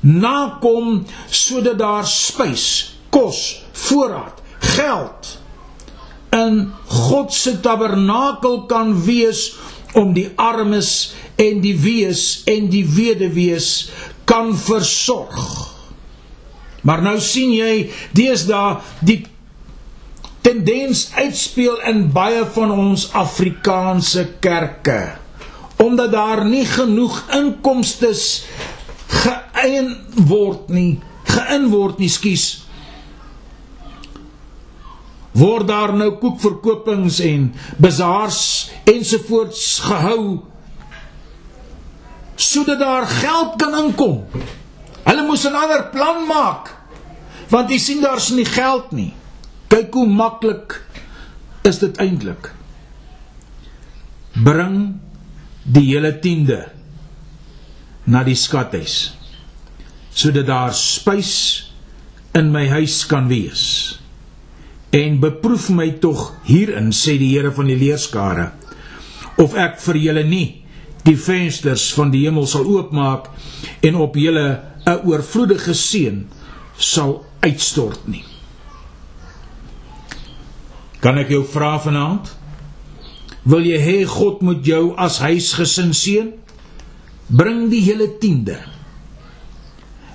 nakom 0.00 1.04
sodat 1.26 1.78
daar 1.80 2.06
spys, 2.06 2.66
kos, 3.10 3.64
voorraad, 3.72 4.42
geld 4.76 5.37
in 6.34 6.68
God 6.88 7.32
se 7.32 7.56
tabernakel 7.64 8.66
kan 8.70 8.92
wees 9.04 9.52
om 9.96 10.12
die 10.16 10.28
armes 10.36 11.14
en 11.40 11.62
die 11.64 11.76
wees 11.80 12.42
en 12.50 12.68
die 12.72 12.84
weduwees 12.84 13.88
kan 14.28 14.52
versorg. 14.56 15.38
Maar 16.84 17.02
nou 17.02 17.16
sien 17.24 17.52
jy 17.56 17.88
deesdae 18.16 18.78
die 19.04 19.22
tendens 20.44 21.08
uitspeel 21.16 21.80
in 21.90 22.06
baie 22.14 22.44
van 22.54 22.72
ons 22.72 23.08
Afrikaanse 23.16 24.28
kerke 24.44 25.00
omdat 25.78 26.10
daar 26.10 26.40
nie 26.42 26.64
genoeg 26.66 27.20
inkomste 27.36 28.08
geëien 29.08 29.92
word 30.26 30.72
nie, 30.74 30.98
geïn 31.30 31.68
word 31.70 32.00
nie, 32.02 32.10
skus 32.10 32.46
word 35.38 35.68
daar 35.68 35.92
nou 35.96 36.10
koekverkopings 36.20 37.20
en 37.24 37.48
bazaars 37.78 38.42
ensovoorts 38.88 39.64
gehou 39.86 40.22
sodat 42.38 42.78
daar 42.78 43.06
geld 43.10 43.56
kan 43.58 43.74
inkom. 43.84 44.20
Hulle 45.02 45.24
moes 45.26 45.44
'n 45.44 45.54
ander 45.54 45.88
plan 45.90 46.26
maak 46.26 46.74
want 47.50 47.70
jy 47.70 47.78
sien 47.78 48.00
daar's 48.00 48.30
nie 48.30 48.44
geld 48.44 48.92
nie. 48.92 49.12
Kyk 49.68 49.94
hoe 49.94 50.06
maklik 50.06 50.84
is 51.62 51.78
dit 51.78 51.96
eintlik. 51.96 52.52
Bring 54.32 55.00
die 55.62 55.86
hele 55.94 56.18
tiende 56.18 56.68
na 58.04 58.22
die 58.24 58.34
skathuis 58.34 59.14
sodat 60.18 60.46
daar 60.46 60.74
spys 60.74 61.32
in 62.34 62.50
my 62.50 62.68
huis 62.68 63.06
kan 63.06 63.28
wees 63.28 63.98
en 64.90 65.18
beproef 65.20 65.68
my 65.74 65.90
tog 66.00 66.32
hierin 66.48 66.92
sê 66.96 67.18
die 67.20 67.34
Here 67.34 67.52
van 67.52 67.68
die 67.68 67.76
leerskare 67.76 68.52
of 69.38 69.54
ek 69.54 69.78
vir 69.84 70.00
julle 70.06 70.24
nie 70.24 70.46
die 71.04 71.16
vensters 71.16 71.90
van 71.96 72.10
die 72.14 72.24
hemel 72.26 72.48
sal 72.48 72.66
oopmaak 72.66 73.28
en 73.84 74.00
op 74.00 74.16
julle 74.16 74.48
'n 74.86 75.04
oorvloedige 75.04 75.74
seën 75.74 76.26
sal 76.76 77.24
uitstort 77.42 78.08
nie 78.08 78.24
Kan 80.98 81.18
ek 81.20 81.30
jou 81.30 81.44
vra 81.46 81.76
vanaand? 81.78 82.32
Wil 83.48 83.68
jy 83.70 83.78
hê 83.78 83.98
God 84.08 84.42
moet 84.42 84.66
jou 84.66 84.96
as 84.98 85.20
huisgesin 85.22 85.94
seën? 85.94 86.32
Bring 87.28 87.68
die 87.70 87.84
hele 87.86 88.08
tiende. 88.18 88.58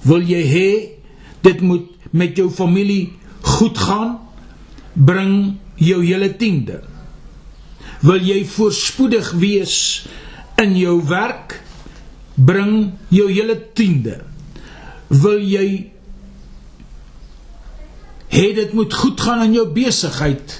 Wil 0.03 0.27
jy 0.27 0.41
hê 0.49 0.69
dit 1.45 1.61
moet 1.63 1.87
met 2.11 2.35
jou 2.37 2.49
familie 2.51 3.13
goed 3.55 3.79
gaan? 3.79 4.17
Bring 4.93 5.57
jou 5.75 6.01
hele 6.05 6.29
tiende. 6.37 6.81
Wil 8.03 8.21
jy 8.21 8.41
voorspoedig 8.45 9.31
wees 9.39 9.77
in 10.61 10.75
jou 10.77 10.99
werk? 11.09 11.59
Bring 12.35 12.93
jou 13.13 13.29
hele 13.31 13.55
tiende. 13.77 14.19
Wil 15.07 15.39
jy 15.45 15.67
hê 18.33 18.45
dit 18.57 18.73
moet 18.73 18.93
goed 18.93 19.21
gaan 19.21 19.45
in 19.47 19.55
jou 19.59 19.65
besigheid? 19.73 20.59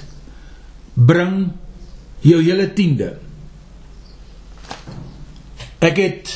Bring 0.94 1.52
jou 2.24 2.40
hele 2.40 2.70
tiende. 2.72 3.14
Ek 5.84 5.98
het 6.00 6.30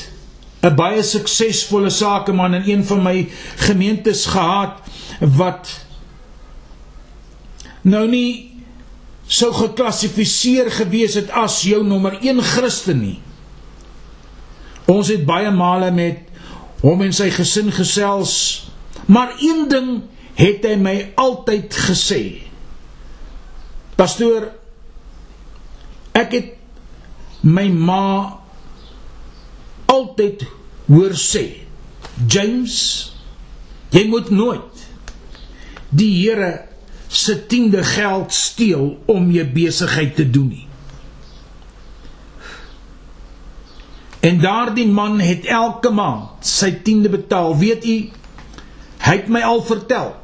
'n 0.63 0.75
baie 0.75 1.03
suksesvolle 1.03 1.91
sakeman 1.91 2.55
in 2.55 2.65
een 2.67 2.85
van 2.85 3.03
my 3.03 3.29
gemeentes 3.57 4.27
gehad 4.27 4.83
wat 5.21 5.88
nou 7.89 8.05
nie 8.11 8.49
sou 9.29 9.51
geklassifiseer 9.53 10.71
gewees 10.73 11.19
het 11.19 11.33
as 11.37 11.61
jou 11.69 11.83
nommer 11.85 12.17
1 12.23 12.41
Christen 12.55 13.03
nie. 13.03 13.19
Ons 14.89 15.11
het 15.13 15.27
baie 15.29 15.51
male 15.53 15.91
met 15.93 16.25
hom 16.81 17.03
en 17.05 17.13
sy 17.13 17.29
gesin 17.35 17.69
gesels, 17.75 18.35
maar 19.07 19.35
een 19.43 19.67
ding 19.69 19.91
het 20.39 20.65
hy 20.65 20.77
my 20.81 20.95
altyd 21.19 21.75
gesê. 21.89 22.23
Pastoor, 23.99 24.47
ek 26.17 26.37
het 26.37 26.55
my 27.43 27.67
ma 27.69 28.39
altyd 29.91 30.45
hoor 30.89 31.15
sê, 31.19 31.45
James, 32.31 32.79
jy 33.93 34.07
moet 34.09 34.31
nooit 34.33 34.87
die 35.91 36.11
Here 36.21 36.68
se 37.09 37.47
tiende 37.47 37.83
geld 37.85 38.33
steel 38.33 38.99
om 39.07 39.31
jou 39.33 39.47
besigheid 39.53 40.15
te 40.17 40.31
doen 40.31 40.49
nie. 40.49 40.69
En 44.21 44.41
daardie 44.41 44.89
man 44.89 45.21
het 45.21 45.47
elke 45.47 45.91
maand 45.95 46.47
sy 46.47 46.73
tiende 46.85 47.09
betaal. 47.09 47.55
Weet 47.57 47.85
u, 47.87 47.99
hy 48.99 49.15
het 49.15 49.29
my 49.33 49.43
al 49.47 49.63
vertel 49.65 50.17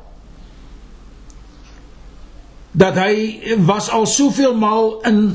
dat 2.75 2.97
hy 2.99 3.55
was 3.63 3.87
al 3.95 4.03
soveel 4.11 4.57
maal 4.59 4.97
in 5.07 5.29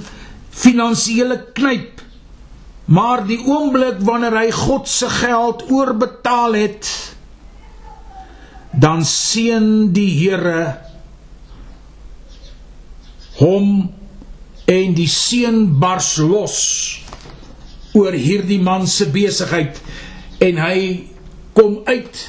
finansiële 0.51 1.38
knyp. 1.55 2.01
Maar 2.91 3.23
die 3.29 3.39
oomblik 3.45 4.01
wanneer 4.03 4.35
hy 4.35 4.49
God 4.51 4.89
se 4.91 5.07
geld 5.21 5.63
oorbetaal 5.71 6.57
het, 6.59 6.89
dan 8.75 9.05
seën 9.07 9.93
die 9.95 10.09
Here 10.19 10.88
hom 13.39 13.88
en 14.69 14.95
die 14.97 15.10
seën 15.10 15.63
bars 15.82 16.17
los 16.21 16.58
oor 17.97 18.13
hierdie 18.13 18.60
man 18.62 18.88
se 18.88 19.08
besigheid 19.13 19.80
en 20.45 20.60
hy 20.62 20.82
kom 21.58 21.80
uit 21.89 22.25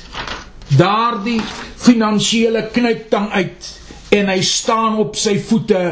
daardie 0.79 1.41
finansiële 1.81 2.67
knyptang 2.75 3.29
uit 3.35 3.71
en 4.17 4.31
hy 4.33 4.41
staan 4.47 4.99
op 5.03 5.19
sy 5.19 5.37
voete 5.51 5.83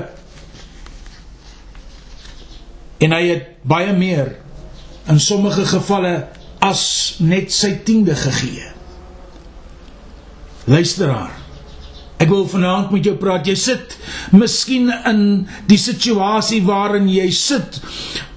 en 3.04 3.14
hy 3.14 3.22
het 3.28 3.50
baie 3.68 3.92
meer 3.94 4.33
in 5.09 5.20
sommige 5.22 5.64
gevalle 5.68 6.14
as 6.64 6.83
net 7.22 7.52
sy 7.54 7.76
tiende 7.87 8.16
gegee. 8.18 8.66
Luisteraar, 10.68 11.31
ek 12.18 12.31
wil 12.31 12.46
vanaand 12.50 12.92
met 12.94 13.07
jou 13.07 13.14
praat. 13.18 13.46
Jy 13.46 13.57
sit 13.59 13.96
miskien 14.35 14.90
in 15.09 15.22
die 15.70 15.78
situasie 15.81 16.61
waarin 16.66 17.09
jy 17.11 17.28
sit 17.35 17.81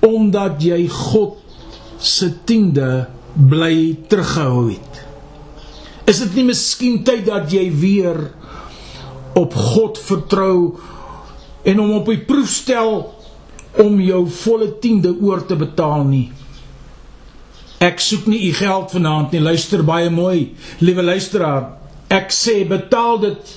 omdat 0.06 0.62
jy 0.64 0.86
God 0.90 1.38
se 2.02 2.32
tiende 2.46 3.08
bly 3.36 3.98
teruggehou 4.10 4.70
het. 4.72 5.02
Is 6.10 6.22
dit 6.26 6.40
nie 6.40 6.50
miskien 6.50 7.02
tyd 7.08 7.26
dat 7.30 7.52
jy 7.54 7.68
weer 7.74 8.20
op 9.38 9.54
God 9.56 10.00
vertrou 10.02 10.56
en 11.62 11.80
hom 11.80 11.98
op 12.02 12.10
die 12.10 12.22
proef 12.26 12.50
stel 12.52 12.96
om 13.80 14.02
jou 14.04 14.26
volle 14.42 14.74
tiende 14.84 15.14
oor 15.22 15.46
te 15.48 15.58
betaal 15.58 16.04
nie? 16.10 16.28
Ek 17.82 18.02
soek 18.02 18.28
nie 18.30 18.44
u 18.50 18.52
geld 18.54 18.92
vanaand 18.94 19.32
nie. 19.34 19.42
Luister 19.42 19.82
baie 19.86 20.10
mooi, 20.14 20.52
liewe 20.86 21.06
luisteraar. 21.06 21.80
Ek 22.12 22.34
sê 22.36 22.60
betaal 22.68 23.22
dit 23.24 23.54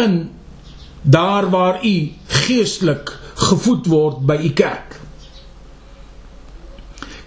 in 0.00 0.30
daar 1.02 1.50
waar 1.50 1.84
u 1.84 2.12
geestelik 2.26 3.12
gevoed 3.34 3.86
word 3.86 4.18
by 4.26 4.38
u 4.42 4.50
kerk. 4.56 5.00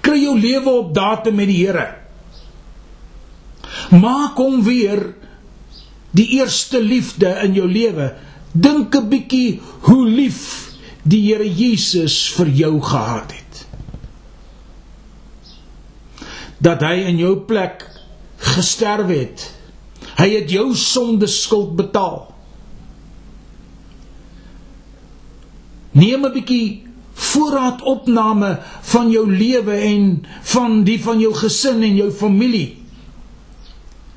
Kry 0.01 0.21
jou 0.23 0.37
lewe 0.39 0.69
op 0.69 0.93
datum 0.95 1.35
met 1.35 1.49
die 1.51 1.65
Here. 1.65 1.87
Maak 3.91 4.39
hom 4.39 4.63
weer 4.63 5.13
die 6.15 6.27
eerste 6.39 6.81
liefde 6.81 7.29
in 7.43 7.53
jou 7.53 7.67
lewe. 7.67 8.13
Dink 8.51 8.95
'n 8.95 9.09
bietjie 9.09 9.59
hoe 9.89 10.05
lief 10.07 10.71
die 11.03 11.21
Here 11.27 11.47
Jesus 11.47 12.33
vir 12.33 12.47
jou 12.47 12.81
gehad 12.81 13.31
het. 13.31 13.65
Dat 16.57 16.81
hy 16.81 17.05
in 17.11 17.17
jou 17.17 17.35
plek 17.45 17.85
gesterf 18.37 19.07
het. 19.07 19.51
Hy 20.17 20.29
het 20.29 20.49
jou 20.49 20.75
sonde 20.75 21.27
skuld 21.27 21.75
betaal. 21.75 22.36
Neem 25.97 26.25
'n 26.25 26.33
bietjie 26.33 26.83
voorraadopname 27.17 28.59
van 28.81 29.09
jou 29.09 29.25
lewe 29.31 29.73
en 29.73 30.25
van 30.41 30.83
die 30.83 30.99
van 31.01 31.19
jou 31.19 31.33
gesin 31.33 31.81
en 31.83 31.95
jou 31.95 32.11
familie. 32.11 32.77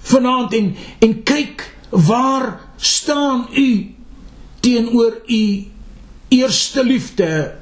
Vanaand 0.01 0.53
en 0.53 0.75
en 0.99 1.23
kyk 1.23 1.65
waar 1.91 2.61
staan 2.77 3.49
u 3.55 3.95
teenoor 4.61 5.21
u 5.27 5.67
eerste 6.29 6.85
liefde 6.85 7.55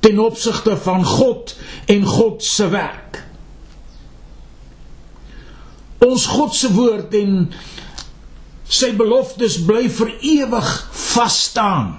ten 0.00 0.18
opsigte 0.18 0.76
van 0.76 1.04
God 1.04 1.56
en 1.86 2.04
God 2.04 2.44
se 2.44 2.68
werk. 2.68 3.24
Ons 5.98 6.26
God 6.26 6.54
se 6.54 6.70
woord 6.72 7.14
en 7.14 7.50
sy 8.70 8.92
beloftes 8.96 9.58
bly 9.66 9.88
vir 9.90 10.14
ewig 10.20 10.70
vas 11.12 11.42
staan. 11.50 11.98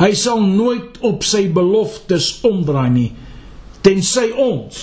Hy 0.00 0.14
sal 0.16 0.40
nooit 0.40 0.96
op 1.04 1.24
sy 1.26 1.44
beloftes 1.52 2.38
omdraai 2.46 2.88
nie 2.92 3.10
tensy 3.84 4.28
ons 4.36 4.80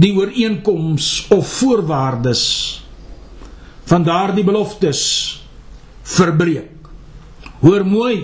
die 0.00 0.12
ooreenkoms 0.16 1.26
of 1.32 1.48
voorwaardes 1.60 2.44
van 3.88 4.04
daardie 4.04 4.44
beloftes 4.44 5.02
verbreek. 6.04 6.88
Hoor 7.62 7.84
mooi 7.86 8.16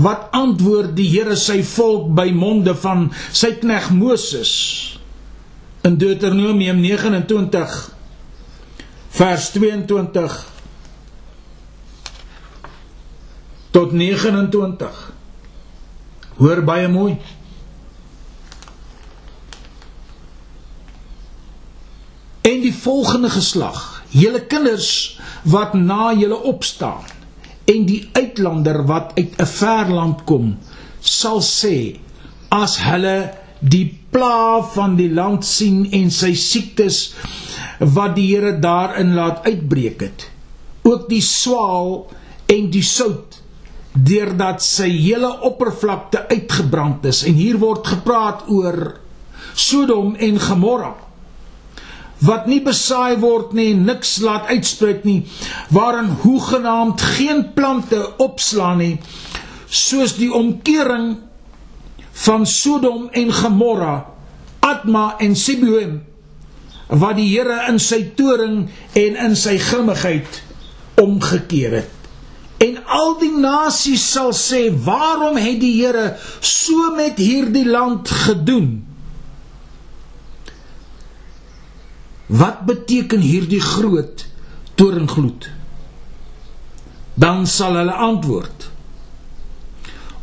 wat 0.00 0.28
antwoord 0.36 0.92
die 0.94 1.08
Here 1.10 1.34
sy 1.38 1.60
volk 1.66 2.10
by 2.14 2.28
monde 2.34 2.76
van 2.78 3.08
sy 3.32 3.56
knegg 3.58 3.90
Moses 3.94 4.52
in 5.86 5.96
Deuteronomium 5.98 6.78
29 6.84 7.78
vers 9.16 9.50
22 9.56 10.38
tot 13.70 13.92
29. 13.92 15.12
Hoor 16.40 16.62
baie 16.64 16.88
mooi. 16.88 17.16
En 22.40 22.60
die 22.64 22.74
volgende 22.74 23.30
geslag, 23.30 24.02
julle 24.10 24.42
kinders 24.50 25.18
wat 25.42 25.74
na 25.76 26.10
julle 26.16 26.40
opstaan 26.50 27.06
en 27.70 27.84
die 27.86 28.08
uitlander 28.16 28.82
wat 28.88 29.12
uit 29.14 29.36
'n 29.38 29.46
ver 29.46 29.88
land 29.88 30.24
kom, 30.24 30.58
sal 31.00 31.40
sê 31.40 31.98
as 32.48 32.78
hulle 32.82 33.30
die 33.60 33.98
pla 34.10 34.62
van 34.74 34.96
die 34.96 35.10
land 35.12 35.44
sien 35.44 35.86
en 35.92 36.10
sy 36.10 36.34
siektes 36.34 37.12
wat 37.78 38.16
die 38.16 38.26
Here 38.34 38.58
daarin 38.58 39.14
laat 39.14 39.44
uitbreek 39.46 40.00
het, 40.00 40.30
ook 40.82 41.08
die 41.08 41.22
swaal 41.22 42.10
en 42.46 42.70
die 42.70 42.82
sout 42.82 43.29
deurdat 43.92 44.62
sy 44.62 44.88
hele 44.94 45.30
oppervlakte 45.46 46.26
uitgebrand 46.30 47.06
is 47.10 47.24
en 47.26 47.34
hier 47.34 47.58
word 47.58 47.86
gepraat 47.86 48.46
oor 48.48 48.98
Sodom 49.54 50.14
en 50.14 50.38
Gomorra 50.38 50.94
wat 52.24 52.46
nie 52.50 52.60
besaai 52.64 53.16
word 53.20 53.54
nie, 53.56 53.72
niks 53.74 54.18
laat 54.24 54.50
uitspruit 54.52 55.06
nie, 55.08 55.22
waarin 55.72 56.12
hoegenaamd 56.24 57.00
geen 57.16 57.46
plante 57.56 58.00
opslaan 58.20 58.80
nie, 58.82 58.94
soos 59.66 60.16
die 60.18 60.30
omkering 60.34 61.14
van 62.26 62.44
Sodom 62.46 63.08
en 63.16 63.32
Gomorra, 63.32 63.94
Adma 64.60 65.14
en 65.22 65.36
Seboim, 65.38 66.00
wat 66.90 67.16
die 67.16 67.30
Here 67.30 67.62
in 67.70 67.80
sy 67.80 68.02
toring 68.18 68.66
en 68.98 69.16
in 69.28 69.38
sy 69.38 69.56
grimmigheid 69.62 70.42
omgekeer 71.00 71.80
het. 71.80 71.99
En 72.60 72.76
al 72.84 73.14
die 73.20 73.32
nasies 73.32 74.02
sal 74.12 74.34
sê, 74.36 74.68
"Waarom 74.84 75.36
het 75.36 75.60
die 75.60 75.80
Here 75.80 76.16
so 76.40 76.90
met 76.94 77.16
hierdie 77.16 77.66
land 77.66 78.08
gedoen?" 78.08 78.86
Wat 82.26 82.66
beteken 82.66 83.20
hierdie 83.20 83.60
groot 83.60 84.26
torenngloed? 84.74 85.50
Dan 87.14 87.46
sal 87.46 87.74
hulle 87.74 87.92
antwoord: 87.92 88.70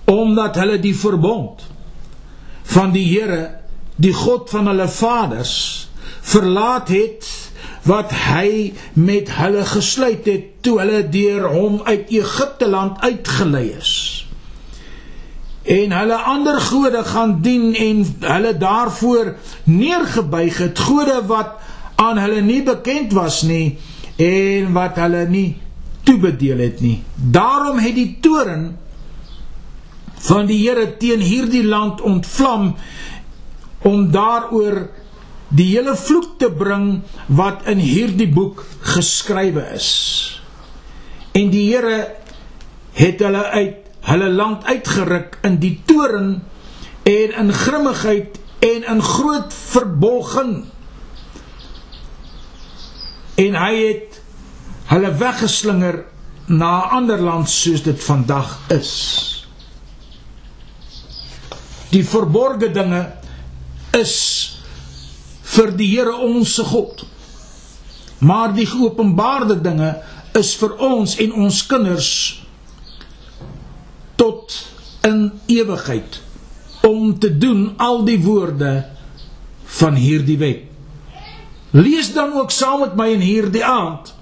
Omdat 0.05 0.55
hulle 0.55 0.79
die 0.79 0.95
verbond 0.95 1.65
van 2.63 2.91
die 2.91 3.05
Here, 3.09 3.59
die 3.95 4.13
God 4.13 4.49
van 4.49 4.67
hulle 4.67 4.87
vaders, 4.87 5.89
verlaat 6.21 6.87
het 6.87 7.27
wat 7.87 8.11
hy 8.11 8.73
met 8.93 9.31
hulle 9.37 9.63
gesluit 9.65 10.25
het 10.27 10.47
toe 10.65 10.77
hulle 10.81 11.01
deur 11.11 11.47
hom 11.53 11.81
uit 11.87 12.09
Egipte 12.11 12.67
land 12.67 12.99
uitgelei 13.01 13.67
is. 13.77 13.93
En 15.67 15.91
hulle 15.91 16.17
ander 16.31 16.59
gode 16.63 17.03
gaan 17.03 17.37
dien 17.43 17.73
en 17.75 18.03
hulle 18.19 18.53
daarvoor 18.57 19.35
neergebuig 19.63 20.57
het, 20.63 20.79
gode 20.79 21.21
wat 21.27 21.55
aan 21.95 22.19
hulle 22.21 22.41
nie 22.41 22.61
bekend 22.63 23.15
was 23.15 23.41
nie 23.47 23.77
en 24.15 24.71
wat 24.75 24.99
hulle 25.01 25.25
nie 25.29 25.57
toebedeel 26.07 26.59
het 26.63 26.83
nie. 26.83 27.01
Daarom 27.15 27.79
het 27.83 27.95
die 27.95 28.17
toren 28.21 28.77
van 30.27 30.47
die 30.49 30.59
Here 30.63 30.87
teen 30.97 31.23
hierdie 31.23 31.65
land 31.65 32.01
ontvlam 32.01 32.75
om 33.87 34.07
daaroor 34.11 34.87
die 35.49 35.69
hele 35.71 35.95
vloek 35.95 36.37
te 36.39 36.49
bring 36.51 37.01
wat 37.27 37.67
in 37.71 37.79
hierdie 37.79 38.29
boek 38.31 38.65
geskrywe 38.95 39.63
is. 39.77 39.89
En 41.31 41.51
die 41.53 41.67
Here 41.69 41.99
het 42.97 43.21
hulle 43.23 43.43
uit 43.53 43.83
hulle 44.07 44.29
land 44.31 44.63
uitgeruk 44.63 45.37
in 45.43 45.57
die 45.59 45.81
toren 45.85 46.29
en 47.03 47.33
in 47.41 47.49
grimmigheid 47.53 48.37
en 48.63 48.85
in 48.87 49.01
groot 49.03 49.51
verbolging 49.53 50.53
en 53.37 53.57
hy 53.59 53.73
het 53.75 54.21
hulle 54.93 55.11
weggeslinger 55.19 55.99
na 56.47 56.71
'n 56.87 56.89
ander 57.01 57.21
land 57.21 57.49
soos 57.49 57.83
dit 57.83 58.03
vandag 58.03 58.59
is. 58.71 58.93
Die 61.89 62.05
verborgde 62.05 62.71
dinge 62.71 63.11
is 63.91 64.56
vir 65.57 65.73
die 65.77 65.89
Here 65.95 66.13
ons 66.21 66.53
se 66.57 66.65
God. 66.65 67.03
Maar 68.21 68.53
die 68.53 68.65
geopenbaarde 68.69 69.59
dinge 69.61 69.95
is 70.37 70.53
vir 70.57 70.77
ons 70.85 71.17
en 71.21 71.33
ons 71.45 71.61
kinders 71.69 72.11
tot 74.17 74.53
in 75.05 75.27
ewigheid 75.53 76.21
om 76.87 77.11
te 77.19 77.29
doen 77.37 77.71
al 77.81 78.03
die 78.05 78.19
woorde 78.21 78.71
van 79.77 79.97
hierdie 79.99 80.37
wet. 80.41 80.63
Lees 81.75 82.13
dan 82.15 82.33
ook 82.37 82.53
saam 82.53 82.85
met 82.85 82.95
my 82.97 83.09
in 83.17 83.25
hierdie 83.25 83.65
aand 83.65 84.13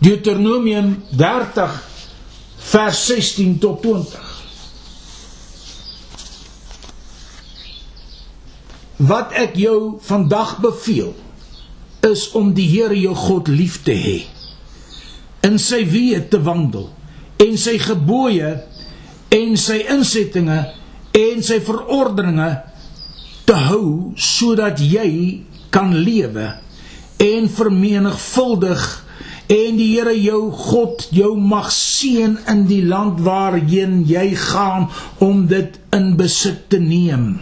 Deuteronomium 0.00 0.94
30 1.12 1.74
vers 2.70 3.06
16 3.06 3.58
tot 3.60 3.82
20. 3.84 4.29
Wat 9.00 9.32
ek 9.32 9.54
jou 9.56 9.96
vandag 10.04 10.58
beveel 10.60 11.14
is 12.04 12.26
om 12.36 12.50
die 12.52 12.68
Here 12.68 12.96
jou 13.00 13.14
God 13.16 13.48
lief 13.48 13.78
te 13.86 13.94
hê, 13.96 14.18
in 15.46 15.56
sy 15.60 15.86
weë 15.88 16.26
te 16.32 16.40
wandel 16.44 16.90
en 17.40 17.56
sy 17.60 17.78
gebooie 17.80 18.50
en 19.32 19.56
sy 19.60 19.78
insettinge 19.88 20.58
en 21.16 21.44
sy 21.44 21.60
verordeninge 21.64 22.50
te 23.48 23.56
hou 23.70 24.12
sodat 24.20 24.82
jy 24.84 25.10
kan 25.72 25.94
lewe 25.96 26.50
en 27.24 27.48
vermenigvuldig 27.56 28.84
en 29.50 29.80
die 29.80 29.90
Here 29.94 30.12
jou 30.18 30.42
God 30.52 31.08
jou 31.16 31.32
mag 31.40 31.72
seën 31.72 32.36
in 32.52 32.66
die 32.68 32.82
land 32.84 33.24
waarheen 33.24 34.02
jy 34.08 34.28
gaan 34.44 34.90
om 35.24 35.46
dit 35.48 35.80
in 35.96 36.12
besit 36.20 36.68
te 36.68 36.82
neem 36.84 37.38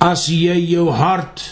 as 0.00 0.26
jy 0.32 0.56
jou 0.72 0.88
hart 0.96 1.42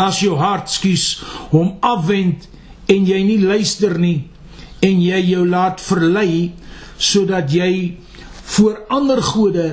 as 0.00 0.20
jou 0.20 0.36
hart 0.36 0.68
skuis 0.72 1.06
hom 1.52 1.76
afwend 1.80 2.48
en 2.90 3.06
jy 3.08 3.20
nie 3.24 3.40
luister 3.40 3.96
nie 3.98 4.26
en 4.84 5.00
jy 5.00 5.20
jou 5.30 5.44
laat 5.48 5.80
verlei 5.80 6.52
sodat 6.98 7.52
jy 7.52 7.96
voor 8.56 8.82
ander 8.92 9.22
gode 9.24 9.68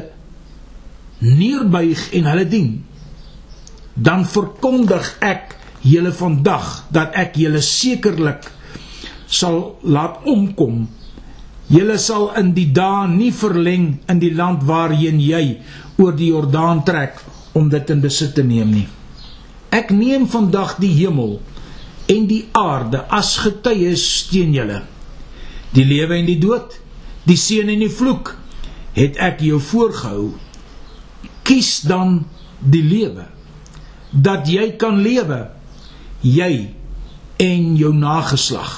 neerbuig 1.22 2.08
en 2.18 2.30
hulle 2.32 2.48
dien 2.50 2.72
dan 3.96 4.24
verkondig 4.26 5.12
ek 5.20 5.58
julle 5.84 6.14
vandag 6.16 6.86
dat 6.94 7.16
ek 7.18 7.36
julle 7.42 7.62
sekerlik 7.62 8.48
sal 9.32 9.78
laat 9.84 10.24
omkom. 10.28 10.86
Julle 11.72 11.98
sal 12.02 12.32
in 12.40 12.52
die 12.56 12.68
dae 12.76 13.08
nie 13.08 13.32
verleng 13.32 13.94
in 14.12 14.20
die 14.20 14.34
land 14.36 14.66
waarheen 14.68 15.22
jy 15.24 15.60
oor 16.02 16.16
die 16.18 16.32
Jordaan 16.34 16.84
trek 16.88 17.20
om 17.58 17.70
dit 17.70 17.90
in 17.90 18.02
besit 18.04 18.36
te 18.36 18.44
neem 18.44 18.72
nie. 18.74 18.88
Ek 19.72 19.92
neem 19.96 20.28
vandag 20.28 20.78
die 20.84 20.92
hemel 20.98 21.40
en 22.12 22.28
die 22.28 22.44
aarde 22.58 23.06
as 23.14 23.38
getuies 23.44 24.06
teen 24.32 24.54
julle. 24.56 24.82
Die 25.72 25.86
lewe 25.88 26.18
en 26.20 26.28
die 26.28 26.40
dood, 26.42 26.76
die 27.24 27.40
seën 27.40 27.70
en 27.72 27.84
die 27.84 27.92
vloek 27.92 28.34
het 28.98 29.20
ek 29.24 29.44
jou 29.46 29.62
voorgehou. 29.64 30.32
Kies 31.48 31.80
dan 31.88 32.24
die 32.60 32.84
lewe 32.84 33.28
dat 34.12 34.50
jy 34.52 34.74
kan 34.76 35.00
lewe, 35.00 35.46
jy 36.20 36.74
en 37.40 37.70
jou 37.80 37.94
nageslag. 37.96 38.74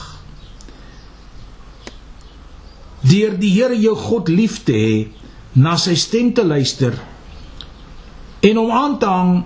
Deur 3.04 3.34
die 3.42 3.50
Here 3.56 3.76
jou 3.76 3.96
God 3.98 4.30
lief 4.30 4.62
te 4.68 4.78
hê, 4.78 5.00
na 5.58 5.74
sy 5.82 5.96
stem 6.00 6.32
te 6.38 6.46
luister 6.46 6.96
en 8.44 8.58
om 8.60 8.72
aan 8.72 8.98
te 9.00 9.10
hang 9.10 9.44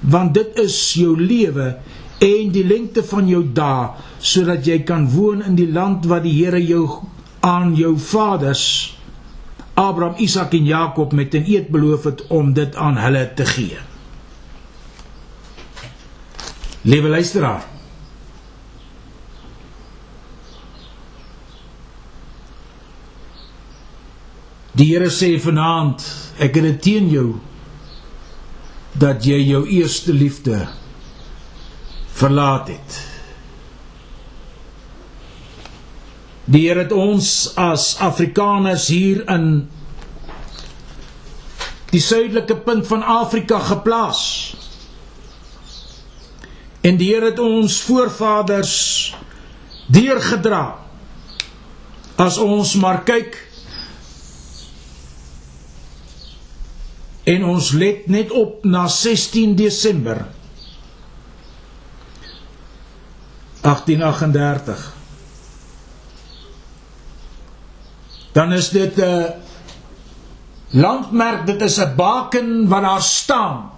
want 0.00 0.34
dit 0.34 0.60
is 0.62 0.76
jou 0.98 1.16
lewe 1.18 1.72
en 2.22 2.52
die 2.54 2.66
lengte 2.66 3.02
van 3.06 3.26
jou 3.30 3.42
dae 3.54 3.88
sodat 4.18 4.66
jy 4.66 4.82
kan 4.86 5.08
woon 5.10 5.42
in 5.46 5.58
die 5.58 5.70
land 5.72 6.06
wat 6.10 6.22
die 6.26 6.36
Here 6.38 6.60
jou 6.62 6.86
aan 7.46 7.74
jou 7.78 7.96
vaders 7.98 8.94
Abraham, 9.78 10.16
Isak 10.18 10.54
en 10.58 10.64
Jakob 10.66 11.12
met 11.12 11.34
'n 11.34 11.46
eed 11.46 11.68
beloof 11.70 12.04
het 12.04 12.26
om 12.26 12.52
dit 12.52 12.74
aan 12.74 12.96
hulle 12.96 13.30
te 13.34 13.44
gee. 13.44 13.78
Liewe 16.82 17.08
luisteraar. 17.08 17.66
Die 24.72 24.94
Here 24.94 25.10
sê 25.10 25.40
vanaand, 25.40 26.02
ek 26.38 26.54
het 26.54 26.64
dit 26.64 26.82
teen 26.82 27.08
jou 27.08 27.34
dat 28.98 29.24
jy 29.24 29.38
jou 29.46 29.62
eerste 29.70 30.12
liefde 30.12 30.66
verlaat 32.18 32.68
het. 32.72 32.98
Die 36.48 36.64
Here 36.66 36.82
het 36.82 36.92
ons 36.96 37.52
as 37.60 37.92
Afrikaners 38.02 38.88
hier 38.88 39.20
in 39.30 39.68
die 41.92 42.00
suidelike 42.02 42.56
punt 42.64 42.88
van 42.88 43.04
Afrika 43.04 43.60
geplaas. 43.68 44.22
En 46.80 46.96
die 46.96 47.12
Here 47.12 47.30
het 47.30 47.38
ons 47.42 47.80
voorvaders 47.86 48.74
deurgedra. 49.92 50.78
As 52.18 52.40
ons 52.42 52.74
maar 52.80 53.04
kyk 53.06 53.36
en 57.28 57.44
ons 57.44 57.70
let 57.76 58.06
net 58.08 58.30
op 58.32 58.64
na 58.64 58.86
16 58.88 59.56
Desember. 59.58 60.24
1838 63.60 64.96
dan 68.32 68.52
is 68.52 68.68
dit 68.70 68.94
'n 68.96 69.34
landmerk 70.70 71.46
dit 71.46 71.60
is 71.60 71.76
'n 71.80 71.94
baken 71.96 72.68
wat 72.68 72.82
daar 72.82 73.02
staan. 73.02 73.70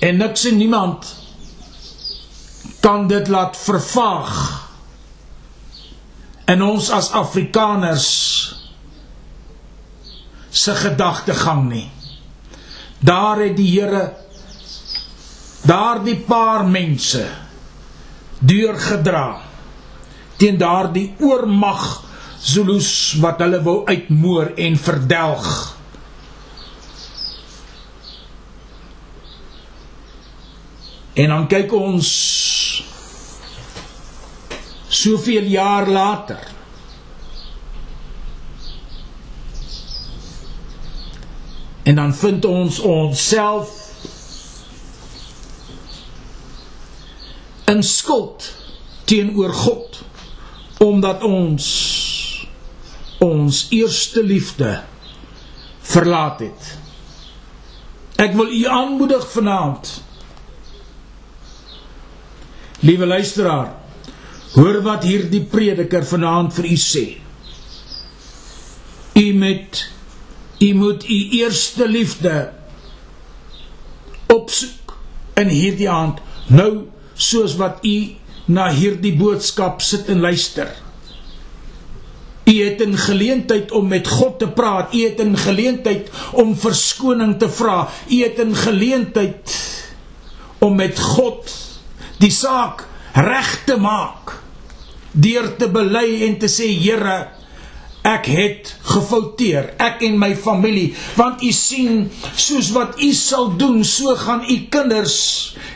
En 0.00 0.16
niks 0.16 0.44
en 0.44 0.56
niemand 0.56 1.16
kan 2.80 3.06
dit 3.06 3.28
laat 3.28 3.56
vervaag. 3.56 4.60
In 6.44 6.62
ons 6.62 6.90
as 6.90 7.10
Afrikaners 7.10 8.08
se 10.50 10.74
gedagtegang 10.74 11.68
nie. 11.70 11.88
Daar 12.98 13.40
het 13.40 13.56
die 13.56 13.70
Here 13.70 14.10
daardie 15.64 16.16
paar 16.26 16.64
mense 16.66 17.26
deurgedra 18.40 19.40
teen 20.40 20.56
daardie 20.58 21.14
oormag 21.20 22.08
Zulus 22.40 23.18
wat 23.20 23.42
hulle 23.44 23.58
wou 23.60 23.82
uitmoor 23.84 24.54
en 24.56 24.78
verdelg. 24.80 25.48
En 31.20 31.34
dan 31.34 31.44
kyk 31.50 31.74
ons 31.76 32.08
soveel 34.88 35.50
jaar 35.52 35.88
later. 35.88 36.40
En 41.82 41.94
dan 41.94 42.14
vind 42.14 42.44
ons 42.44 42.78
onsself 42.78 43.76
in 47.70 47.82
skuld 47.82 48.54
teenoor 49.04 49.52
God 49.54 50.02
omdat 50.80 51.22
ons 51.22 51.66
ons 53.20 53.66
eerste 53.70 54.22
liefde 54.24 54.80
verlaat 55.80 56.40
het. 56.40 56.68
Ek 58.20 58.32
wil 58.36 58.52
u 58.52 58.62
aanmoedig 58.68 59.26
vanaand. 59.32 59.90
Liewe 62.80 63.06
luisteraar, 63.06 63.74
hoor 64.56 64.80
wat 64.84 65.04
hierdie 65.04 65.42
prediker 65.44 66.04
vanaand 66.06 66.54
vir 66.56 66.70
u 66.72 66.76
sê. 66.80 67.04
U 69.20 69.26
met 69.36 69.84
u 70.60 70.74
moet 70.74 71.04
u 71.08 71.18
eerste 71.40 71.88
liefde 71.88 72.52
opsoek 74.26 74.96
in 75.40 75.48
hierdie 75.48 75.90
aand 75.90 76.20
nou 76.52 76.86
soos 77.14 77.56
wat 77.60 77.84
u 77.86 77.96
na 78.50 78.68
hierdie 78.74 79.14
boodskap 79.16 79.82
sit 79.84 80.08
en 80.10 80.20
luister. 80.24 80.68
U 82.50 82.54
het 82.64 82.80
'n 82.82 82.96
geleentheid 82.96 83.70
om 83.70 83.88
met 83.88 84.08
God 84.08 84.38
te 84.38 84.48
praat. 84.48 84.94
U 84.94 85.04
het 85.04 85.20
'n 85.22 85.36
geleentheid 85.36 86.10
om 86.32 86.56
verskoning 86.56 87.38
te 87.38 87.48
vra. 87.48 87.88
U 88.10 88.22
het 88.22 88.38
'n 88.38 88.54
geleentheid 88.54 89.56
om 90.58 90.76
met 90.76 90.98
God 90.98 91.50
die 92.18 92.30
saak 92.30 92.86
reg 93.12 93.64
te 93.64 93.76
maak 93.76 94.42
deur 95.10 95.56
te 95.56 95.68
bely 95.68 96.22
en 96.26 96.38
te 96.38 96.46
sê 96.46 96.68
Here, 96.82 97.28
ek 98.06 98.26
het 98.32 98.70
gefouteer, 98.88 99.74
ek 99.80 100.00
en 100.08 100.16
my 100.20 100.32
familie, 100.38 100.94
want 101.18 101.42
u 101.44 101.50
sien 101.52 102.06
soos 102.32 102.70
wat 102.72 102.96
u 103.02 103.10
sal 103.16 103.52
doen, 103.60 103.82
so 103.84 104.14
gaan 104.16 104.46
u 104.48 104.56
kinders 104.72 105.18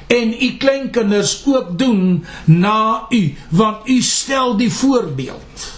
en 0.09 0.33
u 0.33 0.49
kleinkinders 0.61 1.43
ook 1.47 1.75
doen 1.79 2.25
na 2.49 3.07
u, 3.13 3.23
want 3.53 3.89
u 3.89 4.01
stel 4.03 4.57
die 4.57 4.73
voorbeeld. 4.73 5.73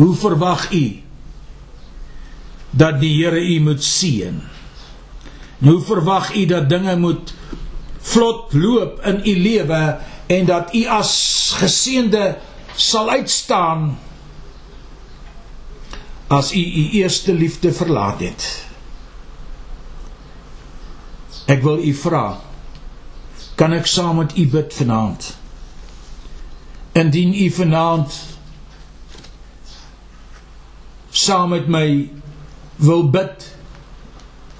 Hoe 0.00 0.14
verwag 0.16 0.70
u 0.72 0.84
dat 2.70 3.00
die 3.00 3.12
Here 3.18 3.40
u 3.40 3.60
moet 3.60 3.84
seën? 3.84 4.38
Hoe 5.60 5.80
verwag 5.84 6.30
u 6.34 6.46
dat 6.46 6.68
dinge 6.68 6.96
moet 6.96 7.34
vlot 8.00 8.52
loop 8.52 9.02
in 9.04 9.20
u 9.24 9.34
lewe 9.42 9.98
en 10.26 10.46
dat 10.46 10.74
u 10.74 10.86
as 10.86 11.12
geseënde 11.58 12.38
sal 12.76 13.10
uitstaan 13.10 13.98
as 16.30 16.52
u 16.54 16.62
u 16.62 16.88
eerste 16.90 17.34
liefde 17.34 17.72
verlaat 17.72 18.20
het? 18.22 18.44
Ek 21.50 21.62
wil 21.62 21.82
u 21.82 21.90
vra, 21.98 22.38
kan 23.58 23.74
ek 23.74 23.88
saam 23.90 24.20
met 24.22 24.36
u 24.38 24.44
bid 24.46 24.74
vanaand? 24.74 25.32
Indien 26.94 27.34
u 27.34 27.48
vanaand 27.50 28.18
saam 31.10 31.50
met 31.50 31.66
my 31.66 31.86
wil 32.78 33.02
bid, 33.10 33.48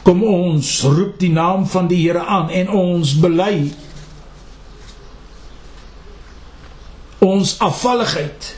kom 0.02 0.24
ons 0.26 0.72
roep 0.90 1.20
die 1.22 1.30
naam 1.30 1.68
van 1.70 1.86
die 1.86 2.00
Here 2.02 2.24
aan 2.24 2.50
en 2.50 2.72
ons 2.74 3.14
bely 3.22 3.70
ons 7.22 7.52
afvalligheid 7.62 8.50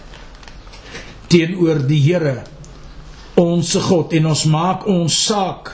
teenoor 1.29 1.83
die 1.85 2.01
Here 2.07 2.39
ons 3.39 3.77
God 3.87 4.13
en 4.17 4.27
ons 4.33 4.45
maak 4.51 4.87
ons 4.91 5.19
saak 5.27 5.73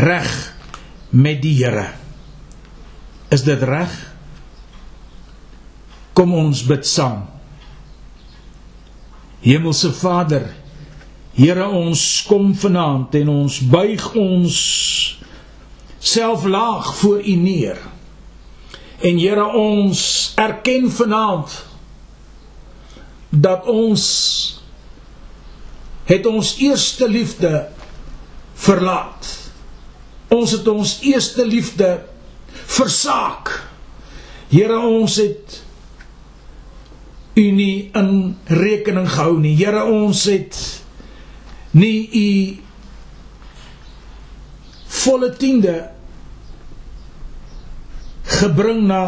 reg 0.00 0.32
met 1.14 1.40
die 1.42 1.54
Here. 1.60 1.88
Is 3.32 3.44
dit 3.46 3.62
reg? 3.62 3.92
Kom 6.14 6.34
ons 6.34 6.62
bid 6.66 6.86
saam. 6.86 7.24
Hemelse 9.44 9.92
Vader, 9.92 10.50
Here 11.34 11.66
ons 11.66 12.00
kom 12.28 12.52
vanaand 12.54 13.16
en 13.18 13.30
ons 13.32 13.56
buig 13.66 14.04
ons 14.14 14.58
self 15.98 16.44
laag 16.46 16.92
voor 17.00 17.24
U 17.26 17.34
neer. 17.42 17.80
En 19.02 19.18
Here 19.18 19.46
ons 19.58 20.32
erken 20.38 20.86
vanaand 20.94 21.56
dat 23.34 23.66
ons 23.66 24.04
het 26.04 26.26
ons 26.26 26.54
eerste 26.60 27.08
liefde 27.08 27.66
verlaat. 28.54 29.28
Ons 30.34 30.56
het 30.56 30.68
ons 30.68 30.98
eerste 31.06 31.46
liefde 31.46 31.90
versaak. 32.50 33.52
Here 34.52 34.78
ons 34.78 35.16
het 35.22 35.60
U 37.34 37.44
nie 37.50 37.90
in 37.98 38.36
rekening 38.46 39.08
gehou 39.10 39.40
nie. 39.42 39.56
Here 39.58 39.82
ons 39.90 40.20
het 40.30 40.58
nie 41.74 42.06
u 42.14 42.28
volle 44.94 45.32
tiende 45.34 45.74
gebring 48.38 48.84
na 48.86 49.02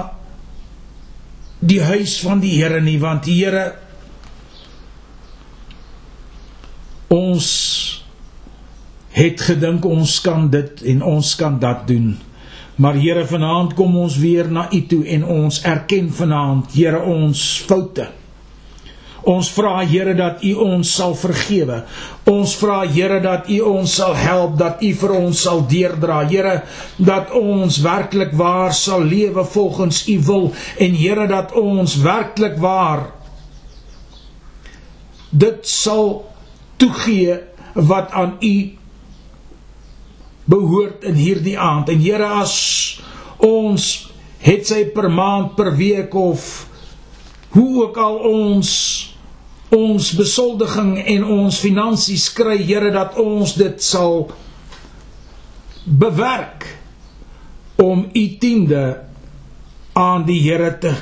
die 1.62 1.78
huis 1.86 2.18
van 2.26 2.42
die 2.42 2.56
Here 2.58 2.82
nie 2.82 2.98
want 3.00 3.28
die 3.28 3.38
Here 3.38 3.76
ons 7.12 7.46
het 9.16 9.40
gedink 9.40 9.84
ons 9.88 10.20
kan 10.20 10.50
dit 10.52 10.82
en 10.92 11.02
ons 11.02 11.34
kan 11.40 11.58
dat 11.58 11.86
doen 11.88 12.14
maar 12.76 12.98
Here 13.00 13.24
vanaand 13.24 13.72
kom 13.74 13.96
ons 13.96 14.18
weer 14.20 14.50
na 14.52 14.66
u 14.72 14.82
toe 14.86 15.04
en 15.16 15.24
ons 15.24 15.62
erken 15.64 16.10
vanaand 16.12 16.74
Here 16.76 17.00
ons 17.00 17.48
foute 17.64 18.10
Ons 19.26 19.48
vra 19.50 19.80
Here 19.82 20.14
dat 20.14 20.42
U 20.46 20.52
ons 20.68 20.90
sal 20.98 21.16
vergewe. 21.18 21.80
Ons 22.30 22.54
vra 22.60 22.84
Here 22.86 23.18
dat 23.24 23.48
U 23.50 23.58
ons 23.72 23.96
sal 23.98 24.14
help, 24.14 24.54
dat 24.60 24.82
U 24.86 24.92
vir 25.00 25.14
ons 25.16 25.40
sal 25.42 25.64
deurdra. 25.66 26.20
Here, 26.30 26.60
dat 27.02 27.32
ons 27.34 27.80
werklik 27.82 28.36
waar 28.38 28.74
sal 28.76 29.02
lewe 29.02 29.42
volgens 29.50 30.04
U 30.06 30.16
wil 30.28 30.46
en 30.78 30.94
Here 30.94 31.26
dat 31.30 31.56
ons 31.58 31.98
werklik 32.06 32.54
waar 32.62 33.08
dit 35.34 35.66
sal 35.66 36.22
toegee 36.76 37.38
wat 37.74 38.10
aan 38.10 38.36
U 38.40 38.56
behoort 40.46 41.04
in 41.04 41.18
hierdie 41.18 41.58
aand. 41.58 41.90
En 41.90 42.00
Here 42.00 42.28
as 42.40 42.56
ons 43.42 44.06
het 44.42 44.66
sy 44.68 44.84
per 44.94 45.10
maand, 45.10 45.56
per 45.58 45.72
week 45.76 46.14
of 46.14 46.66
hoe 47.56 47.86
ook 47.86 47.98
al 48.00 48.18
ons 48.30 48.70
ons 49.74 50.12
besoldiging 50.14 50.92
en 51.16 51.24
ons 51.24 51.58
finansies 51.58 52.28
kry 52.36 52.58
Here 52.62 52.92
dat 52.94 53.16
ons 53.18 53.56
dit 53.58 53.82
sal 53.82 54.28
bewerk 55.86 56.68
om 57.82 58.06
u 58.14 58.24
tiende 58.38 58.84
aan 59.98 60.26
die 60.28 60.38
Here 60.44 60.70
te 60.78 60.94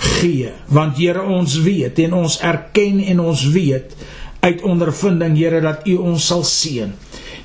gee 0.00 0.54
want 0.72 0.96
Here 0.96 1.26
ons 1.28 1.58
weet 1.60 2.00
en 2.06 2.16
ons 2.22 2.38
erken 2.40 3.02
en 3.12 3.20
ons 3.20 3.44
weet 3.52 3.92
uit 4.40 4.62
ondervinding 4.62 5.36
Here 5.38 5.60
dat 5.60 5.86
u 5.86 5.96
ons 5.96 6.26
sal 6.26 6.44
seën. 6.44 6.92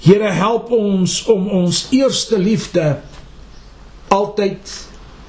Here 0.06 0.32
help 0.32 0.72
ons 0.72 1.24
om 1.32 1.48
ons 1.50 1.88
eerste 1.92 2.40
liefde 2.40 3.00
altyd 4.14 4.74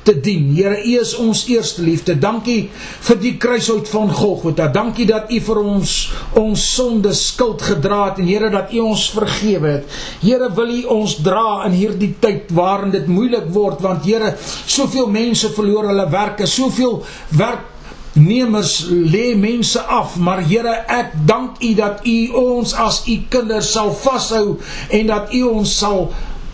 te 0.06 0.14
dien. 0.20 0.54
Here, 0.54 0.78
U 0.78 0.94
is 1.00 1.14
ons 1.18 1.42
eerste 1.50 1.82
liefde. 1.82 2.14
Dankie 2.22 2.68
vir 3.08 3.18
die 3.20 3.34
kruishout 3.42 3.88
van 3.90 4.12
Golgotha. 4.14 4.68
Dankie 4.72 5.06
dat 5.08 5.32
U 5.34 5.40
vir 5.48 5.60
ons 5.62 5.94
ons 6.38 6.66
sonde 6.76 7.12
skuld 7.18 7.64
gedra 7.66 8.02
het 8.10 8.20
en 8.22 8.30
Here 8.30 8.50
dat 8.52 8.74
U 8.76 8.84
ons 8.86 9.08
vergewe 9.16 9.72
het. 9.78 9.96
Here, 10.22 10.50
wil 10.54 10.74
U 10.76 10.82
ons 11.00 11.18
dra 11.26 11.64
in 11.66 11.74
hierdie 11.74 12.12
tyd 12.22 12.52
waarin 12.54 12.94
dit 12.94 13.08
moeilik 13.10 13.50
word 13.54 13.82
want 13.84 14.06
Here, 14.06 14.36
soveel 14.38 15.10
mense 15.10 15.50
verloor 15.56 15.90
hulle 15.90 16.06
werke, 16.12 16.46
soveel 16.46 17.00
werk 17.34 17.72
nemers 18.16 18.86
lê 18.90 19.34
mense 19.38 19.80
af 19.80 20.16
maar 20.16 20.42
Here 20.46 20.74
ek 20.88 21.14
dank 21.28 21.60
U 21.62 21.74
dat 21.78 22.06
U 22.06 22.16
ons 22.40 22.74
as 22.74 23.02
U 23.08 23.16
kinders 23.30 23.72
sal 23.72 23.92
vashou 24.02 24.56
en 24.90 25.12
dat 25.12 25.34
U 25.34 25.42
ons 25.50 25.78
sal 25.78 26.08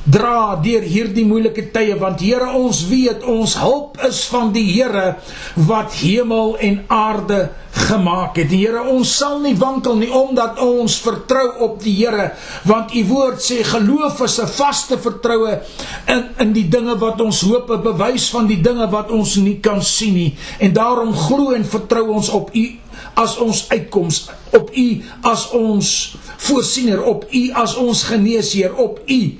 dra 0.04 0.56
deur 0.62 0.82
hierdie 0.82 1.24
moeilike 1.26 1.68
tye 1.74 1.94
want 1.98 2.22
Here 2.22 2.48
ons 2.58 2.82
weet 2.90 3.22
ons 3.28 3.54
hulp 3.60 4.00
is 4.08 4.24
van 4.32 4.50
die 4.54 4.64
Here 4.72 5.16
wat 5.68 5.94
hemel 6.00 6.56
en 6.58 6.80
aarde 6.90 7.50
gemaak 7.86 8.36
het. 8.40 8.50
Die 8.50 8.64
Here 8.64 8.82
ons 8.90 9.12
sal 9.14 9.38
nie 9.44 9.54
wankel 9.58 9.96
nie 10.00 10.10
omdat 10.10 10.58
ons 10.62 10.98
vertrou 11.04 11.46
op 11.68 11.78
die 11.84 11.94
Here 12.00 12.32
want 12.68 12.94
u 12.98 13.04
woord 13.12 13.38
sê 13.42 13.62
geloof 13.62 14.20
is 14.26 14.40
'n 14.40 14.50
vaste 14.50 14.98
vertroue 14.98 15.60
in 16.08 16.22
in 16.38 16.52
die 16.52 16.68
dinge 16.68 16.98
wat 16.98 17.20
ons 17.20 17.40
hoop, 17.46 17.70
'n 17.70 17.82
bewys 17.82 18.28
van 18.30 18.46
die 18.46 18.60
dinge 18.60 18.90
wat 18.90 19.10
ons 19.10 19.36
nie 19.36 19.60
kan 19.60 19.82
sien 19.82 20.14
nie 20.14 20.36
en 20.58 20.72
daarom 20.72 21.14
glo 21.14 21.52
en 21.52 21.64
vertrou 21.64 22.10
ons 22.10 22.28
op 22.28 22.50
u 22.54 22.66
as 23.14 23.38
ons 23.38 23.68
uitkoms 23.68 24.28
op 24.52 24.70
u 24.74 25.02
as 25.22 25.50
ons 25.50 26.16
voorsiener 26.36 27.02
op 27.04 27.26
u 27.30 27.50
as 27.52 27.76
ons 27.76 28.02
geneesheer 28.02 28.74
op 28.74 29.00
u 29.06 29.38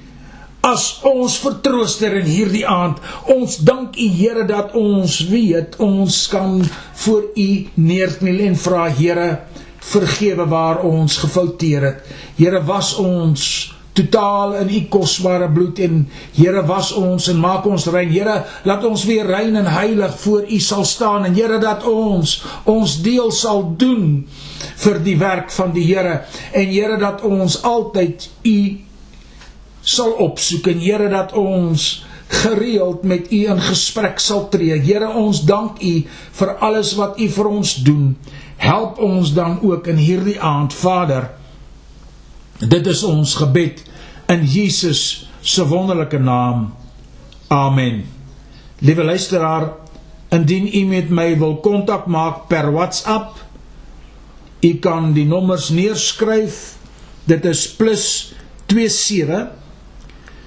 as 0.62 1.02
ons 1.06 1.36
vertrooster 1.42 2.14
in 2.20 2.28
hierdie 2.30 2.64
aand. 2.68 3.02
Ons 3.34 3.58
dank 3.66 3.98
U 3.98 4.08
Here 4.14 4.46
dat 4.46 4.76
ons 4.78 5.18
weet 5.30 5.76
ons 5.82 6.22
kan 6.30 6.60
voor 7.04 7.28
U 7.34 7.50
neerkniel 7.74 8.46
en 8.46 8.58
vra 8.58 8.86
Here 8.94 9.28
vergewe 9.82 10.46
waar 10.46 10.84
ons 10.86 11.18
gefouteer 11.18 11.86
het. 11.88 12.10
Here 12.38 12.62
was 12.64 12.94
ons 13.02 13.46
totaal 13.92 14.54
in 14.62 14.70
U 14.70 14.80
kosbare 14.92 15.50
bloed 15.52 15.82
en 15.82 16.06
Here 16.36 16.62
was 16.68 16.92
ons 16.96 17.26
en 17.28 17.42
maak 17.42 17.66
ons 17.66 17.88
rein. 17.92 18.14
Here 18.14 18.38
laat 18.68 18.86
ons 18.86 19.04
weer 19.08 19.26
rein 19.26 19.58
en 19.58 19.68
heilig 19.68 20.14
voor 20.22 20.46
U 20.46 20.60
sal 20.62 20.86
staan 20.88 21.26
en 21.26 21.34
Here 21.36 21.58
dat 21.62 21.82
ons 21.90 22.38
ons 22.70 22.96
deel 23.02 23.34
sal 23.34 23.66
doen 23.76 24.22
vir 24.86 25.02
die 25.02 25.18
werk 25.18 25.50
van 25.58 25.74
die 25.74 25.84
Here 25.90 26.22
en 26.54 26.70
Here 26.70 27.02
dat 27.02 27.26
ons 27.26 27.58
altyd 27.66 28.30
U 28.46 28.56
sal 29.82 30.12
opsoek 30.22 30.66
en 30.72 30.80
Here 30.80 31.08
dat 31.10 31.32
ons 31.32 32.04
gereeld 32.32 33.02
met 33.04 33.32
U 33.32 33.40
in 33.52 33.60
gesprek 33.60 34.20
sal 34.22 34.48
tree. 34.48 34.78
Here, 34.80 35.10
ons 35.10 35.42
dank 35.44 35.82
U 35.82 35.92
vir 36.38 36.56
alles 36.64 36.94
wat 36.96 37.18
U 37.20 37.28
vir 37.28 37.50
ons 37.50 37.74
doen. 37.84 38.16
Help 38.62 38.98
ons 39.02 39.34
dan 39.34 39.58
ook 39.62 39.86
in 39.90 39.98
hierdie 40.00 40.40
aand, 40.40 40.72
Vader. 40.74 41.30
Dit 42.62 42.86
is 42.86 43.02
ons 43.02 43.34
gebed 43.34 43.82
in 44.30 44.44
Jesus 44.46 45.26
se 45.42 45.66
wonderlike 45.66 46.18
naam. 46.18 46.70
Amen. 47.50 48.04
Liewe 48.78 49.04
luisteraar, 49.04 49.72
indien 50.30 50.70
u 50.74 50.84
met 50.86 51.10
my 51.10 51.38
wil 51.38 51.56
kontak 51.60 52.06
maak 52.06 52.46
per 52.48 52.70
WhatsApp, 52.72 53.36
u 54.62 54.78
kan 54.78 55.12
die 55.12 55.26
nommers 55.26 55.68
neerskryf. 55.74 56.76
Dit 57.26 57.44
is 57.44 57.66
+27 57.76 59.61